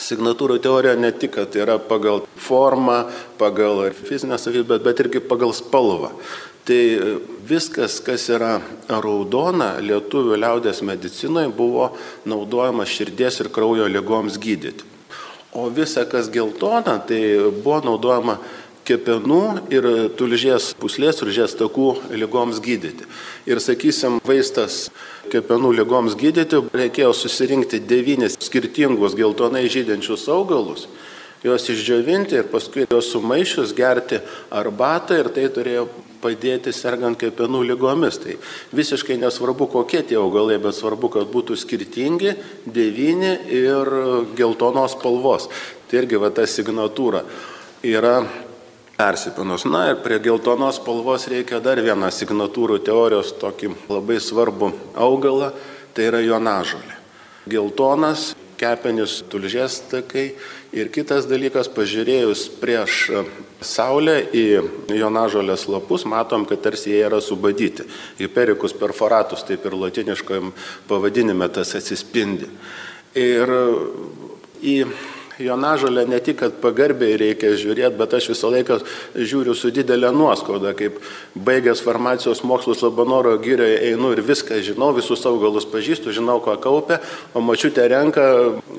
Signatūrų 0.00 0.56
teorija 0.64 0.94
ne 0.96 1.10
tik, 1.12 1.34
kad 1.34 1.56
yra 1.60 1.74
pagal 1.76 2.22
formą, 2.40 3.02
pagal 3.36 3.90
fizinę 3.92 4.38
savybę, 4.40 4.78
bet 4.80 5.02
irgi 5.04 5.20
pagal 5.20 5.52
spalvą. 5.52 6.14
Tai 6.68 6.80
viskas, 7.48 7.98
kas 8.04 8.28
yra 8.30 8.58
raudona 8.88 9.72
lietuvių 9.80 10.36
liaudės 10.38 10.82
medicinoje, 10.86 11.48
buvo 11.56 11.90
naudojama 12.28 12.84
širdies 12.86 13.40
ir 13.40 13.48
kraujo 13.52 13.88
lygoms 13.88 14.36
gydyti. 14.40 14.86
O 15.56 15.66
visa, 15.74 16.04
kas 16.06 16.28
geltona, 16.30 17.00
tai 17.02 17.20
buvo 17.62 17.80
naudojama 17.88 18.36
kepenų 18.86 19.42
ir 19.72 19.86
tulžies 20.18 20.70
puslės, 20.78 21.18
tulžies 21.20 21.56
takų 21.58 21.88
lygoms 22.14 22.60
gydyti. 22.62 23.08
Ir 23.50 23.60
sakysim, 23.62 24.20
vaistas 24.26 24.88
kepenų 25.32 25.72
lygoms 25.80 26.16
gydyti 26.18 26.60
reikėjo 26.74 27.12
susirinkti 27.16 27.82
devynis 27.82 28.38
skirtingus 28.42 29.16
geltonai 29.18 29.66
žydinčius 29.70 30.28
augalus 30.30 30.88
juos 31.44 31.64
išdžiovinti 31.72 32.36
ir 32.36 32.48
paskui 32.52 32.84
juos 32.84 33.10
sumaišius 33.14 33.72
gerti 33.76 34.20
arbatą 34.52 35.16
ir 35.22 35.30
tai 35.32 35.46
turėjo 35.52 35.86
padėti 36.22 36.72
sergant 36.74 37.18
kepenų 37.20 37.62
lygomis. 37.72 38.20
Tai 38.22 38.36
visiškai 38.76 39.18
nesvarbu, 39.20 39.70
kokie 39.72 40.02
tie 40.06 40.18
augalai, 40.20 40.58
bet 40.62 40.76
svarbu, 40.76 41.10
kad 41.16 41.32
būtų 41.32 41.56
skirtingi, 41.60 42.36
devyni 42.66 43.34
ir 43.56 43.90
geltonos 44.38 44.96
spalvos. 44.98 45.48
Tai 45.90 46.02
irgi 46.02 46.20
va 46.20 46.30
ta 46.34 46.46
signatūra 46.46 47.24
yra 47.86 48.20
persipinus. 49.00 49.64
Na 49.64 49.88
ir 49.90 50.00
prie 50.04 50.20
geltonos 50.22 50.78
spalvos 50.80 51.26
reikia 51.32 51.62
dar 51.64 51.80
vieną 51.80 52.10
signatūrų 52.12 52.80
teorijos 52.84 53.32
tokį 53.40 53.74
labai 53.88 54.20
svarbų 54.20 54.72
augalą, 55.00 55.54
tai 55.96 56.10
yra 56.10 56.20
jonažolė. 56.24 56.96
Geltonas 57.50 58.34
kepenis, 58.60 59.20
tulžies 59.32 59.80
takai. 59.90 60.30
Ir 60.76 60.90
kitas 60.94 61.26
dalykas, 61.26 61.70
pažiūrėjus 61.72 62.44
prieš 62.60 62.98
saulę 63.64 64.20
į 64.36 64.44
jonažolės 64.94 65.66
lapus, 65.72 66.04
matom, 66.06 66.44
kad 66.46 66.62
tarsi 66.62 66.92
jie 66.92 67.00
yra 67.08 67.18
subadyti. 67.24 67.88
Hypericus 68.20 68.76
perforatus, 68.78 69.42
taip 69.48 69.64
ir 69.66 69.78
latiniškojim 69.80 70.52
pavadinime 70.90 71.48
tas 71.50 71.74
atsispindi. 71.78 72.50
Ir 73.18 73.50
į 74.62 74.76
jonažolę 75.40 76.04
ne 76.06 76.20
tik, 76.20 76.38
kad 76.42 76.56
pagarbiai 76.62 77.16
reikia 77.20 77.52
žiūrėti, 77.58 77.96
bet 77.98 78.14
aš 78.16 78.30
visą 78.32 78.50
laiką 78.52 78.78
žiūriu 79.16 79.54
su 79.56 79.72
didelė 79.74 80.12
nuoskauda, 80.14 80.72
kaip 80.78 81.00
baigęs 81.34 81.82
farmacijos 81.84 82.44
mokslus 82.46 82.84
Labanoro 82.84 83.36
gyrioje 83.42 83.80
einu 83.90 84.12
ir 84.14 84.22
viską 84.26 84.60
žinau, 84.64 84.92
visus 84.96 85.26
augalus 85.28 85.68
pažįstu, 85.70 86.14
žinau, 86.16 86.38
ko 86.44 86.56
kaupia, 86.62 87.00
o 87.34 87.42
mačiutė 87.44 87.88
renka 87.90 88.24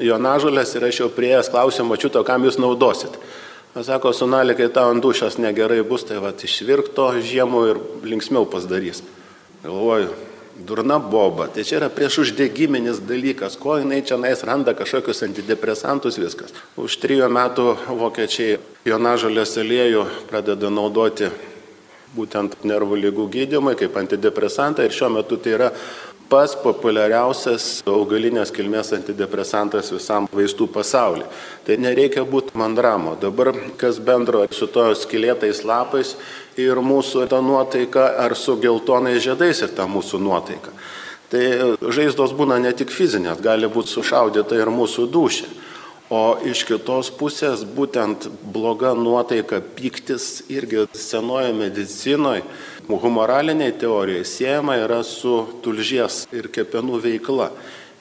jonažolės 0.01 0.75
ir 0.77 0.89
aš 0.89 1.03
jau 1.03 1.11
prieėjęs 1.13 1.51
klausiu 1.53 1.87
mačiuto, 1.89 2.23
kam 2.27 2.47
jūs 2.47 2.61
naudosit. 2.61 3.17
Aš 3.71 3.87
sako, 3.87 4.11
sunalė, 4.15 4.57
kai 4.59 4.67
tau 4.73 4.91
ant 4.91 5.03
dušas 5.03 5.39
negerai 5.39 5.79
bus, 5.87 6.03
tai 6.03 6.19
va 6.19 6.33
išvirkto 6.35 7.13
žiemų 7.23 7.61
ir 7.69 7.85
linksmiau 8.03 8.43
pasidarys. 8.51 8.99
Galvoju, 9.63 10.11
durna 10.55 10.99
boba. 10.99 11.47
Tai 11.47 11.63
čia 11.63 11.79
yra 11.79 11.89
prieš 11.93 12.21
uždegiminis 12.25 13.01
dalykas, 13.07 13.57
ko 13.59 13.77
jinai 13.81 14.01
čia 14.05 14.17
nais 14.21 14.43
randa 14.43 14.73
kažkokius 14.77 15.23
antidepresantus 15.27 16.19
viskas. 16.21 16.53
Už 16.77 16.97
trijų 17.01 17.29
metų 17.31 17.67
vokiečiai 18.01 18.59
jonažalės 18.85 19.57
aliejų 19.61 20.05
pradeda 20.29 20.69
naudoti 20.73 21.31
būtent 22.15 22.63
nervų 22.67 22.99
lygų 23.05 23.27
gydymai 23.31 23.77
kaip 23.79 23.95
antidepresantą 23.97 24.83
ir 24.83 24.95
šiuo 24.95 25.11
metu 25.15 25.37
tai 25.39 25.55
yra 25.55 25.69
pats 26.31 26.53
populiariausias 26.63 27.81
augalinės 27.89 28.53
kilmės 28.55 28.93
antidepresantas 28.95 29.91
visam 29.91 30.29
vaistų 30.31 30.69
pasaulyje. 30.71 31.27
Tai 31.67 31.77
nereikia 31.83 32.23
būti 32.27 32.55
mandramo. 32.59 33.17
Dabar 33.19 33.51
kas 33.81 33.99
bendro 33.99 34.45
su 34.55 34.69
to 34.71 34.87
skilėtais 34.95 35.65
lapais 35.67 36.15
ir 36.59 36.79
mūsų 36.79 37.27
ta 37.31 37.41
nuotaika 37.43 38.07
ar 38.23 38.37
su 38.39 38.55
geltonais 38.63 39.19
žiedais 39.25 39.63
ir 39.65 39.75
ta 39.75 39.89
mūsų 39.91 40.21
nuotaika. 40.23 40.71
Tai 41.31 41.43
žaizdos 41.95 42.33
būna 42.35 42.59
ne 42.59 42.71
tik 42.75 42.91
fizinės, 42.91 43.43
gali 43.43 43.67
būti 43.71 43.91
sušaudyta 43.91 44.55
ir 44.59 44.71
mūsų 44.71 45.07
dušė. 45.11 45.51
O 46.11 46.35
iš 46.43 46.65
kitos 46.67 47.07
pusės 47.15 47.61
būtent 47.63 48.25
bloga 48.51 48.91
nuotaika, 48.99 49.61
piktis 49.63 50.41
irgi 50.51 50.83
senoje 50.91 51.53
medicinoje 51.55 52.43
humoralinėje 52.89 53.77
teorijoje 53.83 54.25
siejama 54.25 54.77
yra 54.81 55.01
su 55.05 55.35
tulžies 55.63 56.25
ir 56.33 56.49
kepenų 56.53 57.01
veikla. 57.03 57.51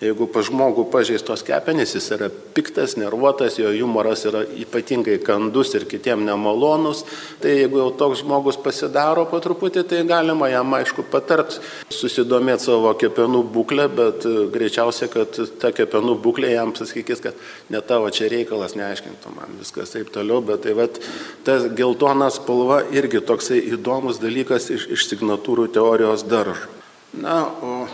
Jeigu 0.00 0.24
pa 0.32 0.40
žmogų 0.40 0.86
pažeistos 0.88 1.42
kepenys, 1.44 1.90
jis 1.92 2.06
yra 2.16 2.30
piktas, 2.56 2.94
nervuotas, 2.96 3.58
jo 3.60 3.68
humoras 3.68 4.22
yra 4.24 4.46
ypatingai 4.62 5.18
kandus 5.20 5.74
ir 5.76 5.84
kitiem 5.90 6.22
nemalonus, 6.24 7.02
tai 7.42 7.58
jeigu 7.58 7.82
jau 7.82 7.90
toks 8.00 8.22
žmogus 8.22 8.56
pasidaro 8.64 9.26
po 9.28 9.42
truputį, 9.44 9.84
tai 9.92 10.00
galima 10.08 10.48
jam 10.48 10.72
aišku 10.78 11.04
patart 11.12 11.58
susidomėti 11.92 12.70
savo 12.70 12.94
kepenų 12.96 13.44
būklę, 13.52 13.88
bet 14.00 14.24
greičiausiai, 14.56 15.12
kad 15.12 15.36
ta 15.60 15.74
kepenų 15.76 16.16
būklė 16.24 16.54
jam 16.54 16.72
pasakys, 16.72 17.20
kad 17.28 17.46
ne 17.68 17.84
tavo 17.84 18.08
čia 18.08 18.32
reikalas, 18.32 18.78
neaiškintų 18.80 19.36
man 19.36 19.60
viskas 19.60 19.92
taip 19.92 20.08
toliau, 20.16 20.40
bet 20.40 20.64
tai 20.64 20.78
vat, 20.80 20.96
ta 21.44 21.60
geltona 21.68 22.32
spalva 22.32 22.86
irgi 22.88 23.20
toksai 23.20 23.60
įdomus 23.76 24.24
dalykas 24.24 24.72
iš, 24.72 24.88
iš 24.96 25.10
signatūrų 25.12 25.68
teorijos 25.76 26.24
daržo. 26.24 26.72
Na, 27.20 27.42
o 27.60 27.84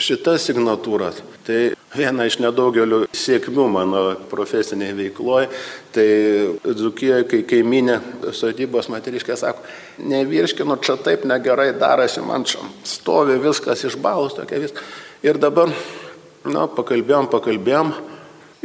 šita 0.00 0.34
signatūra, 0.40 1.10
tai 1.46 1.58
viena 1.94 2.26
iš 2.26 2.38
nedaugelių 2.42 3.04
sėkmių 3.14 3.66
mano 3.70 4.02
profesiniai 4.30 4.94
veikloje. 4.96 5.50
Tai 5.94 6.06
Dzukijoje, 6.66 7.26
kai 7.30 7.42
kaiminė 7.48 8.00
sodybos 8.34 8.90
materiškė 8.92 9.36
sako, 9.38 9.62
nevirškinu, 10.02 10.78
čia 10.82 10.98
taip 11.00 11.26
negerai 11.28 11.70
darasi, 11.78 12.24
man 12.26 12.46
čia 12.48 12.64
stovi 12.86 13.38
viskas 13.42 13.86
išbalus, 13.86 14.34
tokia 14.38 14.62
viskas. 14.64 14.82
Ir 15.24 15.38
dabar, 15.40 15.70
na, 16.44 16.66
pakalbėjom, 16.66 17.30
pakalbėjom 17.32 17.94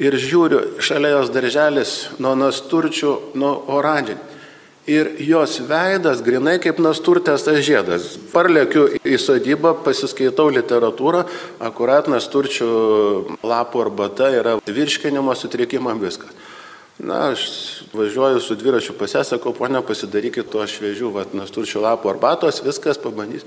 ir 0.02 0.18
žiūriu, 0.20 0.82
šalia 0.84 1.14
jos 1.18 1.32
darželis 1.36 1.96
nuo 2.20 2.34
nasturčių, 2.40 3.16
nuo 3.40 3.54
oranžinį 3.78 4.39
ir 4.90 5.10
jos 5.22 5.60
veidas 5.70 6.24
grinai 6.26 6.58
kaip 6.62 6.80
nasturtės 6.82 7.46
tas 7.46 7.62
žiedas. 7.66 8.16
Parlėkiu 8.34 8.88
į 9.06 9.20
sodybą, 9.22 9.76
pasiskaitau 9.86 10.50
literatūrą, 10.54 11.26
akurat 11.62 12.10
nasturčių 12.10 12.70
lapų 13.46 13.84
arbata 13.86 14.32
yra 14.34 14.58
virškinimo 14.66 15.36
sutrikimam 15.38 16.02
viskas. 16.02 16.34
Na, 17.00 17.30
aš 17.32 17.46
važiuoju 17.96 18.42
su 18.44 18.58
dviračiu 18.60 18.96
pasisakau, 19.00 19.54
ponia, 19.56 19.80
pasidarykit 19.86 20.50
to 20.52 20.66
šviežių, 20.68 21.14
vat, 21.16 21.36
nasturčių 21.38 21.86
lapų 21.86 22.12
arbatos, 22.12 22.60
viskas 22.66 23.00
pabandys. 23.00 23.46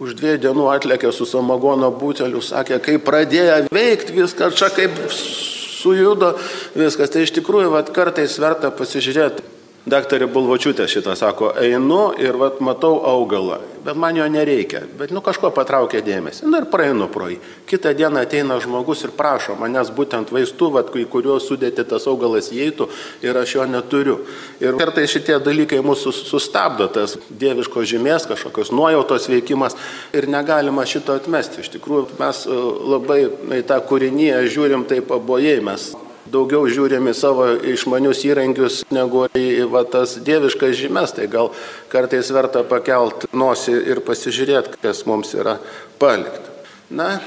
Už 0.00 0.12
dviejų 0.16 0.42
dienų 0.42 0.66
atlėkė 0.72 1.12
su 1.12 1.28
samagono 1.28 1.88
buteliu, 1.92 2.42
sakė, 2.44 2.80
kai 2.84 2.98
pradėjo 3.00 3.62
veikti 3.72 4.16
viską, 4.16 4.50
čia 4.56 4.68
kaip 4.76 4.98
sujudo 5.12 6.34
viskas. 6.76 7.12
Tai 7.12 7.24
iš 7.24 7.32
tikrųjų, 7.38 7.72
vat, 7.72 7.94
kartais 7.96 8.36
verta 8.40 8.72
pasižiūrėti 8.72 9.59
Daktarė 9.88 10.26
Bulvočiūtė 10.28 10.84
šitą 10.92 11.14
sako, 11.16 11.54
einu 11.56 12.10
ir 12.20 12.36
vat, 12.36 12.58
matau 12.60 12.98
augalą, 13.08 13.62
bet 13.80 13.96
man 13.96 14.18
jo 14.18 14.26
nereikia, 14.28 14.82
bet 14.98 15.08
nu 15.08 15.22
kažko 15.24 15.48
patraukia 15.56 16.02
dėmesį. 16.04 16.42
Na 16.44 16.50
nu, 16.50 16.58
ir 16.60 16.66
praeinu 16.68 17.06
pro 17.08 17.30
jį. 17.30 17.38
Kitą 17.70 17.94
dieną 17.96 18.20
ateina 18.26 18.58
žmogus 18.60 19.06
ir 19.06 19.14
prašo 19.16 19.56
manęs 19.56 19.88
būtent 19.96 20.34
vaistų, 20.36 20.68
vat, 20.74 20.90
į 20.92 21.06
kuriuos 21.08 21.46
sudėti 21.48 21.86
tas 21.88 22.04
augalas 22.12 22.50
įeitų 22.52 22.90
ir 23.24 23.40
aš 23.40 23.54
jo 23.56 23.64
neturiu. 23.72 24.18
Ir 24.60 24.76
kartai 24.76 25.06
šitie 25.08 25.38
dalykai 25.40 25.80
mūsų 25.80 26.12
sustabdo, 26.18 26.90
tas 26.92 27.16
dieviško 27.32 27.86
žymės, 27.88 28.28
kažkokios 28.28 28.74
nuojautos 28.76 29.30
veikimas 29.32 29.78
ir 30.12 30.28
negalima 30.28 30.84
šito 30.84 31.16
atmesti. 31.16 31.64
Iš 31.64 31.72
tikrųjų, 31.78 32.04
mes 32.20 32.44
e, 32.44 32.60
labai 32.98 33.20
į 33.62 33.64
tą 33.72 33.80
kūrinyje 33.88 34.44
žiūrim 34.52 34.84
taip 34.92 35.08
pabojai, 35.08 35.56
mes 35.64 35.88
daugiau 36.32 36.68
žiūrim 36.70 37.10
į 37.10 37.14
savo 37.16 37.48
išmanius 37.72 38.22
įrankius 38.28 38.84
negu 38.94 39.26
į 39.36 39.66
va, 39.72 39.84
tas 39.88 40.16
dieviškas 40.24 40.78
žymes, 40.78 41.16
tai 41.16 41.26
gal 41.32 41.52
kartais 41.92 42.30
verta 42.34 42.62
pakelt 42.66 43.28
nosį 43.32 43.76
ir 43.92 44.04
pasižiūrėti, 44.06 44.80
kas 44.82 45.04
mums 45.10 45.34
yra 45.36 45.58
palikta. 46.00 46.48
Na, 46.90 47.18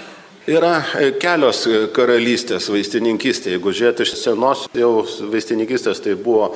Yra 0.44 0.82
kelios 1.24 1.62
karalystės 1.96 2.66
vaistininkystė. 2.68 3.54
Jeigu 3.54 3.72
žiūrėti 3.72 4.04
iš 4.04 4.18
senos 4.20 4.66
jau 4.76 5.06
vaistininkystės, 5.32 6.02
tai 6.04 6.18
buvo 6.20 6.50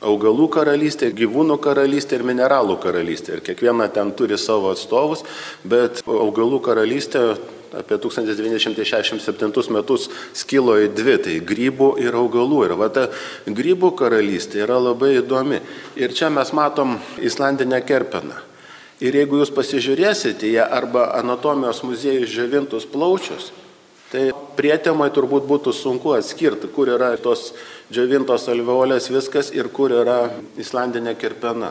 augalų 0.00 0.46
karalystė, 0.54 1.10
gyvūnų 1.12 1.58
karalystė 1.60 2.16
ir 2.16 2.24
mineralų 2.24 2.78
karalystė. 2.80 3.36
Ir 3.36 3.44
kiekviena 3.44 3.90
ten 3.92 4.14
turi 4.16 4.38
savo 4.40 4.72
atstovus, 4.72 5.26
bet 5.60 6.00
augalų 6.08 6.62
karalystė 6.64 7.24
apie 7.76 7.98
1967 8.00 9.74
metus 9.74 10.08
skilo 10.36 10.76
į 10.80 10.90
dvi, 10.96 11.16
tai 11.24 11.36
grybų 11.44 11.94
ir 12.02 12.16
augalų. 12.16 12.64
Ir 12.68 12.76
va 12.80 12.88
ta 12.92 13.08
grybų 13.46 13.92
karalystė 13.98 14.64
yra 14.64 14.78
labai 14.80 15.18
įdomi. 15.18 15.60
Ir 16.00 16.14
čia 16.16 16.30
mes 16.32 16.52
matom 16.56 16.96
Islandinę 17.20 17.82
kerpeną. 17.84 18.38
Ir 18.98 19.14
jeigu 19.14 19.38
jūs 19.38 19.52
pasižiūrėsite 19.54 20.48
ją 20.50 20.64
arba 20.74 21.12
anatomijos 21.20 21.84
muziejus 21.86 22.32
žavintus 22.34 22.86
plaučius, 22.90 23.52
tai 24.10 24.32
prietemai 24.58 25.10
turbūt 25.14 25.44
būtų 25.46 25.74
sunku 25.76 26.16
atskirti, 26.16 26.70
kur 26.74 26.90
yra 26.90 27.12
tos 27.22 27.52
džiavintos 27.92 28.48
alveolės 28.50 29.06
viskas 29.12 29.52
ir 29.54 29.70
kur 29.70 29.94
yra 29.94 30.32
Islandinė 30.58 31.14
kerpena. 31.20 31.70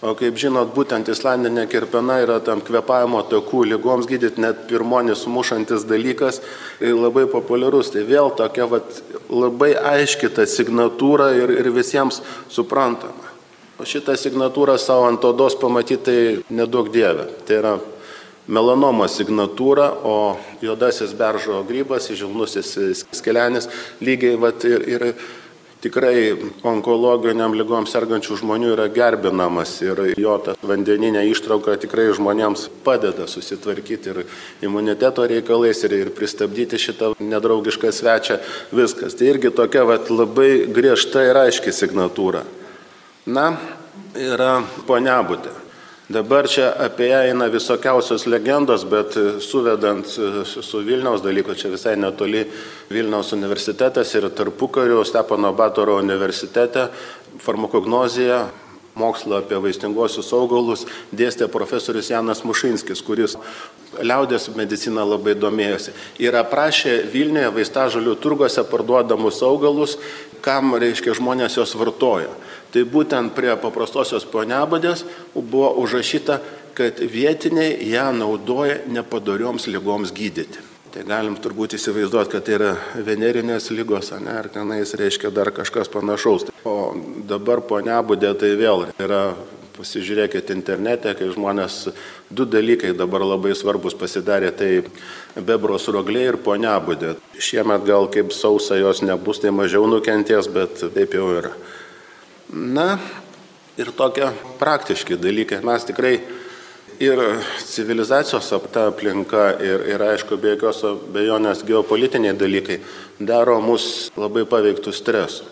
O 0.00 0.14
kaip 0.16 0.38
žinot, 0.40 0.70
būtent 0.72 1.10
islandinė 1.12 1.66
kirpena 1.68 2.22
yra 2.22 2.38
tam 2.40 2.62
kvepavimo 2.64 3.20
takų 3.28 3.66
lygoms 3.68 4.06
gydyti 4.08 4.40
net 4.40 4.62
pirmonis 4.70 5.26
mušantis 5.28 5.84
dalykas 5.84 6.40
ir 6.80 6.96
labai 6.96 7.26
populiarus. 7.28 7.92
Tai 7.92 8.06
vėl 8.08 8.32
tokia 8.38 8.64
vat, 8.70 9.02
labai 9.28 9.74
aiški 9.76 10.30
ta 10.32 10.46
signatūra 10.48 11.34
ir, 11.36 11.52
ir 11.60 11.68
visiems 11.76 12.22
suprantama. 12.48 13.28
O 13.76 13.84
šitą 13.84 14.16
signatūrą 14.16 14.78
savo 14.80 15.04
ant 15.08 15.24
odos 15.24 15.58
pamatyti 15.60 16.00
tai 16.04 16.18
nedaug 16.48 16.88
dievė. 16.92 17.28
Tai 17.44 17.60
yra 17.60 17.74
melanomo 18.48 19.04
signatūra, 19.08 19.90
o 20.00 20.38
juodasis 20.64 21.12
beržo 21.16 21.60
grybas, 21.68 22.08
žilnusis 22.08 23.04
skelenis 23.20 23.68
lygiai 24.00 24.40
vat, 24.40 24.64
ir, 24.64 24.88
ir 24.88 25.06
tikrai 25.80 26.34
onkologiniam 26.66 27.54
lygom 27.56 27.86
sergančių 27.88 28.38
žmonių 28.42 28.72
yra 28.74 28.86
gerbinamas 28.92 29.72
ir 29.84 30.02
jo 30.20 30.36
ta 30.44 30.54
vandeninė 30.66 31.24
ištrauka 31.30 31.76
tikrai 31.80 32.08
žmonėms 32.16 32.68
padeda 32.84 33.26
susitvarkyti 33.30 34.12
ir 34.12 34.22
imuniteto 34.64 35.26
reikalais 35.30 35.84
ir, 35.88 35.96
ir 36.04 36.12
pristabdyti 36.16 36.80
šitą 36.80 37.14
nedraugišką 37.20 37.92
svečią. 37.94 38.40
Viskas. 38.76 39.16
Tai 39.16 39.30
irgi 39.32 39.52
tokia 39.54 39.86
vat, 39.88 40.10
labai 40.12 40.66
griežta 40.72 41.24
ir 41.28 41.40
aiški 41.46 41.72
signatūra. 41.74 42.44
Na, 43.30 43.52
yra 44.16 44.60
poniabutė. 44.88 45.59
Dabar 46.10 46.48
čia 46.50 46.72
apie 46.74 47.06
ją 47.06 47.18
eina 47.22 47.46
visokiausios 47.46 48.24
legendos, 48.26 48.82
bet 48.82 49.14
suvedant 49.46 50.08
su 50.10 50.80
Vilniaus 50.82 51.22
dalyku, 51.22 51.54
čia 51.54 51.70
visai 51.70 51.92
netoli 51.94 52.40
Vilniaus 52.90 53.30
universitetas 53.36 54.10
ir 54.18 54.26
tarpukariu 54.34 55.04
Stepono 55.06 55.52
Batoro 55.54 56.00
universitete 56.02 56.88
farmakognozija 57.38 58.40
mokslą 58.98 59.38
apie 59.38 59.62
vaistinguosius 59.62 60.32
augalus 60.34 60.82
dėstė 61.14 61.46
profesorius 61.46 62.10
Janas 62.10 62.42
Mušinskis, 62.42 63.06
kuris 63.06 63.38
liaudės 64.02 64.50
medicina 64.58 65.06
labai 65.06 65.36
domėjosi. 65.38 65.94
Ir 66.26 66.34
aprašė 66.42 67.04
Vilniuje 67.14 67.54
vaistažalių 67.54 68.18
turguose 68.18 68.66
parduodamus 68.66 69.38
augalus, 69.46 69.94
kam, 70.42 70.74
reiškia, 70.74 71.14
žmonės 71.22 71.62
jos 71.62 71.78
vartoja 71.78 72.34
tai 72.72 72.86
būtent 72.88 73.34
prie 73.36 73.52
paprastosios 73.60 74.26
poniabodės 74.30 75.04
buvo 75.34 75.72
užrašyta, 75.82 76.40
kad 76.78 77.00
vietiniai 77.02 77.76
ją 77.90 78.10
naudoja 78.16 78.80
nepadarioms 78.88 79.66
lygoms 79.68 80.14
gydyti. 80.16 80.66
Tai 80.90 81.04
galim 81.06 81.36
turbūt 81.38 81.76
įsivaizduoti, 81.76 82.32
kad 82.32 82.46
tai 82.46 82.56
yra 82.56 82.70
venerinės 83.06 83.68
lygos, 83.70 84.10
ne, 84.18 84.32
ar 84.40 84.48
tenais 84.50 84.90
reiškia 84.98 85.30
dar 85.30 85.52
kažkas 85.54 85.90
panašaus. 85.92 86.48
O 86.66 86.74
dabar 87.30 87.62
poniabodė 87.62 88.32
tai 88.38 88.56
vėl 88.58 88.88
yra 88.98 89.20
pasižiūrėkit 89.80 90.50
internete, 90.52 91.12
kai 91.16 91.30
žmonės 91.30 91.92
du 92.26 92.46
dalykai 92.48 92.90
dabar 92.98 93.22
labai 93.24 93.54
svarbus 93.56 93.94
pasidarė, 93.96 94.50
tai 94.50 94.70
bebros 95.38 95.86
roglė 95.94 96.26
ir 96.32 96.40
poniabudė. 96.42 97.14
Šiemet 97.38 97.86
gal 97.86 98.10
kaip 98.12 98.34
sausa 98.36 98.80
jos 98.80 99.04
nebus, 99.06 99.40
tai 99.44 99.54
mažiau 99.54 99.86
nukentės, 99.90 100.50
bet 100.52 100.82
taip 100.96 101.14
jau 101.16 101.30
yra. 101.38 101.54
Na 102.52 102.98
ir 103.78 103.92
tokie 103.96 104.26
praktiški 104.58 105.16
dalykai. 105.20 105.60
Mes 105.64 105.84
tikrai 105.86 106.16
ir 107.00 107.20
civilizacijos 107.64 108.50
apta 108.52 108.88
aplinka 108.90 109.52
ir, 109.62 109.86
ir 109.94 110.02
aišku, 110.04 110.36
be 110.40 110.56
jokios 110.56 110.82
abejonės 110.88 111.62
geopolitiniai 111.68 112.34
dalykai 112.36 112.80
daro 113.20 113.60
mus 113.64 114.10
labai 114.18 114.44
paveiktų 114.48 114.92
stresu. 114.92 115.46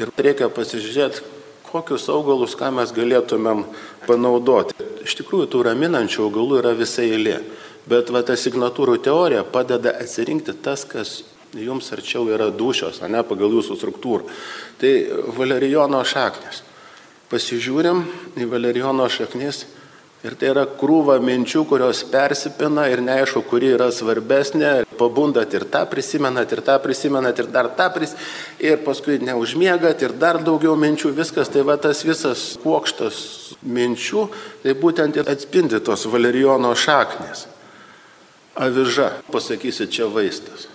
Ir 0.00 0.12
reikia 0.16 0.48
pasižiūrėti, 0.52 1.24
kokius 1.72 2.06
augalus, 2.12 2.54
ką 2.56 2.70
mes 2.76 2.92
galėtumėm 2.94 3.64
panaudoti. 4.06 4.76
Iš 5.02 5.16
tikrųjų, 5.18 5.48
tų 5.52 5.66
raminančių 5.66 6.26
augalų 6.28 6.60
yra 6.62 6.72
visai 6.76 7.08
eilė. 7.16 7.40
Bet 7.88 8.12
va, 8.14 8.22
ta 8.22 8.36
signatūrų 8.38 9.00
teorija 9.02 9.42
padeda 9.42 9.96
atsirinkti 9.98 10.54
tas, 10.62 10.84
kas 10.86 11.22
jums 11.58 11.92
arčiau 11.92 12.28
yra 12.32 12.50
dušios, 12.50 13.02
ne 13.08 13.22
pagal 13.26 13.52
jūsų 13.58 13.76
struktūrą. 13.76 14.24
Tai 14.80 14.92
valerijono 15.36 16.00
šaknis. 16.04 16.62
Pasižiūrim 17.32 18.02
į 18.40 18.48
valerijono 18.48 19.08
šaknis 19.08 19.64
ir 20.22 20.36
tai 20.38 20.52
yra 20.52 20.64
krūva 20.78 21.16
minčių, 21.22 21.64
kurios 21.66 22.02
persipina 22.08 22.86
ir 22.92 23.02
neaišku, 23.04 23.42
kuri 23.50 23.72
yra 23.74 23.90
svarbesnė. 23.94 24.72
Pabundat 25.00 25.54
ir 25.56 25.64
tą 25.72 25.82
prisimenat, 25.90 26.52
ir 26.54 26.62
tą 26.64 26.76
prisimenat, 26.82 27.40
ir 27.42 27.48
dar 27.50 27.70
tą 27.74 27.88
prisimenat, 27.94 28.28
ir 28.62 28.82
paskui 28.86 29.18
neužmiegat, 29.24 30.04
ir 30.04 30.14
dar 30.14 30.38
daugiau 30.44 30.76
minčių, 30.78 31.10
viskas. 31.16 31.50
Tai 31.52 31.64
va 31.66 31.78
tas 31.80 32.04
visas 32.06 32.52
kuokštas 32.62 33.22
minčių, 33.66 34.28
tai 34.62 34.76
būtent 34.78 35.18
ir 35.18 35.32
atspindi 35.32 35.80
tos 35.82 36.06
valerijono 36.06 36.74
šaknis. 36.78 37.48
Aviža, 38.62 39.08
pasakysit, 39.32 39.90
čia 39.90 40.06
vaistas. 40.12 40.71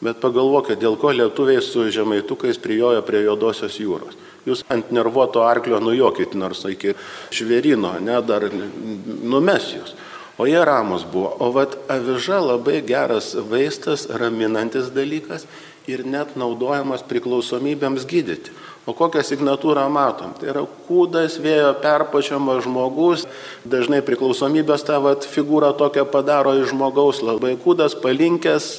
Bet 0.00 0.20
pagalvokit, 0.22 0.78
dėl 0.80 0.96
ko 0.96 1.12
lietuviai 1.12 1.60
su 1.60 1.84
žemaitukais 1.92 2.60
prijojo 2.60 3.02
prie 3.04 3.20
Jodosios 3.26 3.76
jūros. 3.76 4.16
Jūs 4.48 4.62
ant 4.72 4.88
nervuoto 4.96 5.42
arklio 5.44 5.76
nujokit 5.84 6.32
nors 6.38 6.64
iki 6.64 6.94
žvėrino, 7.36 7.98
ne, 8.00 8.16
dar 8.24 8.48
numes 8.48 9.74
jūs. 9.76 9.92
o 10.40 10.46
jie 10.46 10.64
ramus 10.64 11.04
buvo. 11.04 11.36
O 11.38 11.50
vat 11.52 11.76
aviža 11.92 12.38
labai 12.40 12.80
geras 12.80 13.34
vaistas, 13.36 14.06
raminantis 14.08 14.88
dalykas 14.94 15.44
ir 15.84 16.06
net 16.08 16.32
naudojamas 16.40 17.04
priklausomybėms 17.04 18.06
gydyti. 18.08 18.54
O 18.88 18.94
kokią 18.96 19.20
signatūrą 19.26 19.84
matom? 19.92 20.32
Tai 20.38 20.48
yra 20.48 20.62
kūdas, 20.86 21.36
vėjo 21.44 21.74
perpačiamas 21.82 22.62
žmogus, 22.64 23.26
dažnai 23.68 24.00
priklausomybės 24.06 24.86
tą 24.88 24.96
vat, 25.04 25.26
figūrą 25.28 25.74
tokią 25.78 26.06
padaro 26.08 26.54
iš 26.56 26.72
žmogaus, 26.72 27.20
labai 27.20 27.52
kūdas, 27.60 27.98
palinkęs, 28.00 28.70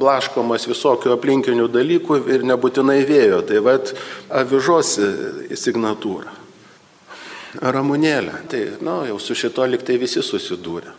blaškomas 0.00 0.64
visokių 0.70 1.12
aplinkinių 1.18 1.68
dalykų 1.68 2.22
ir 2.32 2.46
nebūtinai 2.48 3.02
vėjo. 3.08 3.42
Tai 3.50 3.60
vad 3.68 3.92
avižos 4.40 4.96
signatūra. 5.60 6.32
Ramunėlė, 7.60 8.42
tai 8.48 8.64
nu, 8.80 9.02
jau 9.10 9.20
su 9.20 9.36
šito 9.36 9.68
liktai 9.68 9.98
visi 10.00 10.24
susidūrė. 10.24 10.96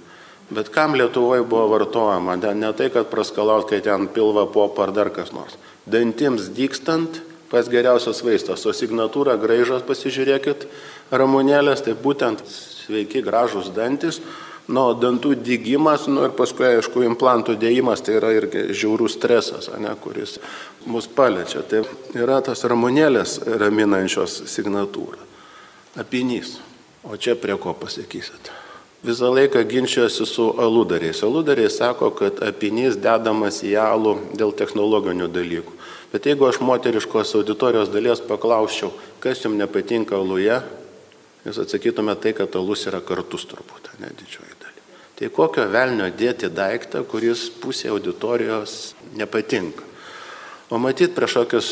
Bet 0.54 0.70
kam 0.70 0.94
Lietuvoje 0.94 1.42
buvo 1.50 1.66
vartojama? 1.72 2.36
Ne, 2.54 2.70
tai, 2.78 2.92
kad 2.94 3.10
praskalaut, 3.10 3.66
kai 3.72 3.82
ten 3.82 4.06
pilva 4.14 4.46
popą 4.46 4.86
ar 4.86 4.92
dar 4.94 5.10
kas 5.10 5.32
nors. 5.34 5.58
Dantims 5.90 6.52
dykstant, 6.54 7.24
pas 7.54 7.70
geriausias 7.70 8.24
vaistas. 8.26 8.66
O 8.66 8.74
signatūra 8.74 9.36
graižos 9.38 9.86
pasižiūrėkit, 9.86 10.66
ramunėlės, 11.14 11.86
tai 11.86 11.94
būtent 11.94 12.42
sveiki, 12.50 13.22
gražus 13.22 13.70
dantis. 13.76 14.18
Nu, 14.66 14.88
dantų 14.96 15.36
dygimas, 15.44 16.08
nu 16.08 16.24
ir 16.26 16.34
paskui, 16.38 16.66
aišku, 16.80 17.04
implantų 17.06 17.58
dėjimas, 17.60 18.02
tai 18.02 18.16
yra 18.18 18.32
irgi 18.34 18.66
žiaurus 18.72 19.18
stresas, 19.20 19.68
ne, 19.78 19.92
kuris 20.02 20.40
mus 20.88 21.06
paliečia. 21.12 21.62
Tai 21.68 21.84
yra 22.18 22.40
tas 22.42 22.66
ramunėlės 22.66 23.42
raminančios 23.60 24.42
signatūra. 24.56 25.22
Apinys. 26.00 26.58
O 27.04 27.20
čia 27.20 27.36
prie 27.36 27.60
ko 27.60 27.76
pasakysit? 27.78 28.54
visą 29.04 29.34
laiką 29.36 29.64
ginčiuosi 29.68 30.26
su 30.26 30.56
aludariais. 30.58 31.24
Aludariai 31.24 31.70
sako, 31.70 32.10
kad 32.16 32.40
apinys 32.44 32.96
dedamas 32.96 33.60
į 33.64 33.76
alų 33.80 34.16
dėl 34.40 34.54
technologinių 34.56 35.28
dalykų. 35.28 35.76
Bet 36.14 36.28
jeigu 36.30 36.46
aš 36.46 36.60
moteriškos 36.62 37.34
auditorijos 37.40 37.90
dalies 37.90 38.22
paklausčiau, 38.22 38.92
kas 39.24 39.42
jums 39.42 39.58
nepatinka 39.58 40.14
aluje, 40.20 40.60
jūs 41.48 41.58
atsakytume 41.64 42.14
tai, 42.22 42.36
kad 42.38 42.54
alus 42.60 42.86
yra 42.90 43.02
kartus 43.02 43.48
turbūt, 43.50 43.90
ne 43.98 44.12
didžioji 44.14 44.60
dalis. 44.62 45.00
Tai 45.18 45.32
kokio 45.34 45.66
velnio 45.74 46.12
dėti 46.14 46.52
daiktą, 46.54 47.02
kuris 47.10 47.48
pusė 47.64 47.90
auditorijos 47.96 48.94
nepatinka. 49.18 49.90
O 50.70 50.78
matyt, 50.82 51.16
prieš 51.18 51.40
kokius 51.42 51.72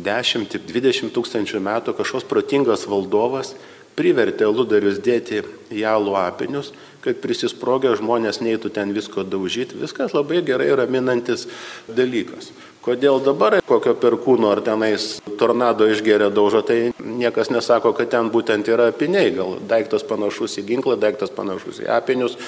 10-20 0.00 1.12
tūkstančių 1.12 1.60
metų 1.60 1.92
kažkoks 1.98 2.28
protingas 2.28 2.88
valdovas 2.88 3.52
privertė 3.96 4.48
aludarius 4.48 5.00
dėti 5.04 5.42
į 5.72 5.84
alų 5.88 6.16
apinius, 6.16 6.72
kad 7.04 7.20
prisisprogę 7.20 7.92
žmonės 7.98 8.40
neįtų 8.40 8.70
ten 8.72 8.92
visko 8.96 9.24
daužyti. 9.26 9.76
Viskas 9.80 10.14
labai 10.16 10.40
gerai 10.46 10.70
raminantis 10.78 11.44
dalykas. 11.88 12.52
Kodėl 12.82 13.20
dabar 13.22 13.60
kokio 13.62 13.92
perkūno 13.94 14.48
ar 14.50 14.58
tenais 14.66 15.20
tornado 15.38 15.86
išgeria 15.86 16.32
daužo, 16.34 16.64
tai 16.66 16.90
niekas 17.18 17.52
nesako, 17.52 17.92
kad 17.96 18.10
ten 18.12 18.30
būtent 18.32 18.68
yra 18.72 18.88
apiniai. 18.92 19.32
Gal 19.36 19.58
daiktas 19.68 20.04
panašus 20.08 20.58
į 20.62 20.66
ginklą, 20.72 20.96
daiktas 21.00 21.32
panašus 21.34 21.82
į 21.84 21.90
apinius, 21.92 22.38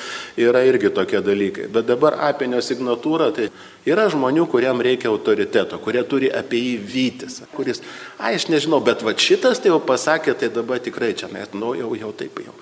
yra 0.41 0.65
irgi 0.69 0.93
tokie 0.95 1.21
dalykai. 1.25 1.69
Bet 1.73 1.89
dabar 1.91 2.19
apinio 2.31 2.63
signatūra, 2.65 3.31
tai 3.37 3.51
yra 3.89 4.07
žmonių, 4.13 4.47
kuriam 4.51 4.81
reikia 4.85 5.11
autoriteto, 5.11 5.79
kurie 5.83 6.03
turi 6.09 6.31
apie 6.33 6.61
jį 6.61 6.75
vytis, 6.89 7.41
kuris, 7.55 7.83
ai, 8.17 8.35
aš 8.39 8.49
nežinau, 8.53 8.81
bet 8.85 9.05
va 9.05 9.13
šitas 9.13 9.61
tai 9.61 9.73
jau 9.73 9.81
pasakė, 9.85 10.35
tai 10.41 10.49
dabar 10.53 10.81
tikrai 10.83 11.13
čia, 11.17 11.29
net, 11.33 11.55
nu, 11.59 11.75
jau, 11.77 11.93
jau 11.99 12.13
taip 12.17 12.41
jau. 12.45 12.55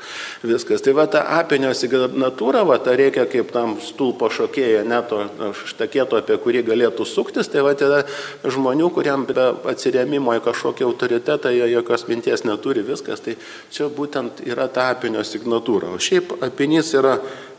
Viskas. 0.43 0.83
Tai 0.83 0.95
va 0.99 1.07
ta 1.11 1.23
apinio 1.39 1.71
signatūra, 1.77 2.65
va 2.67 2.79
ta 2.83 2.97
reikia 2.99 3.27
kaip 3.31 3.53
tam 3.55 3.77
stulpo 3.83 4.31
šokėja, 4.33 4.83
net 4.89 5.11
to 5.13 5.53
štakėto, 5.73 6.19
apie 6.23 6.39
kurį 6.43 6.65
galėtų 6.73 7.07
suktis, 7.09 7.51
tai 7.53 7.63
va 7.65 7.75
tada 7.79 8.03
žmonių, 8.43 8.91
kuriam 8.95 9.27
be 9.29 9.49
atsiriamimo 9.71 10.35
į 10.39 10.45
kažkokį 10.45 10.89
autoritetą, 10.89 11.55
jie 11.55 11.71
jokios 11.93 12.09
minties 12.09 12.45
neturi 12.45 12.83
viskas, 12.83 13.21
tai 13.21 13.37
čia 13.71 13.89
būtent 13.89 14.41
yra 14.47 14.69
ta 14.69 14.89
apinio 14.91 15.23
signatūra. 15.25 15.93
O 15.93 15.99
šiaip 16.01 16.43
apinys 16.43 16.95
yra 16.95 17.19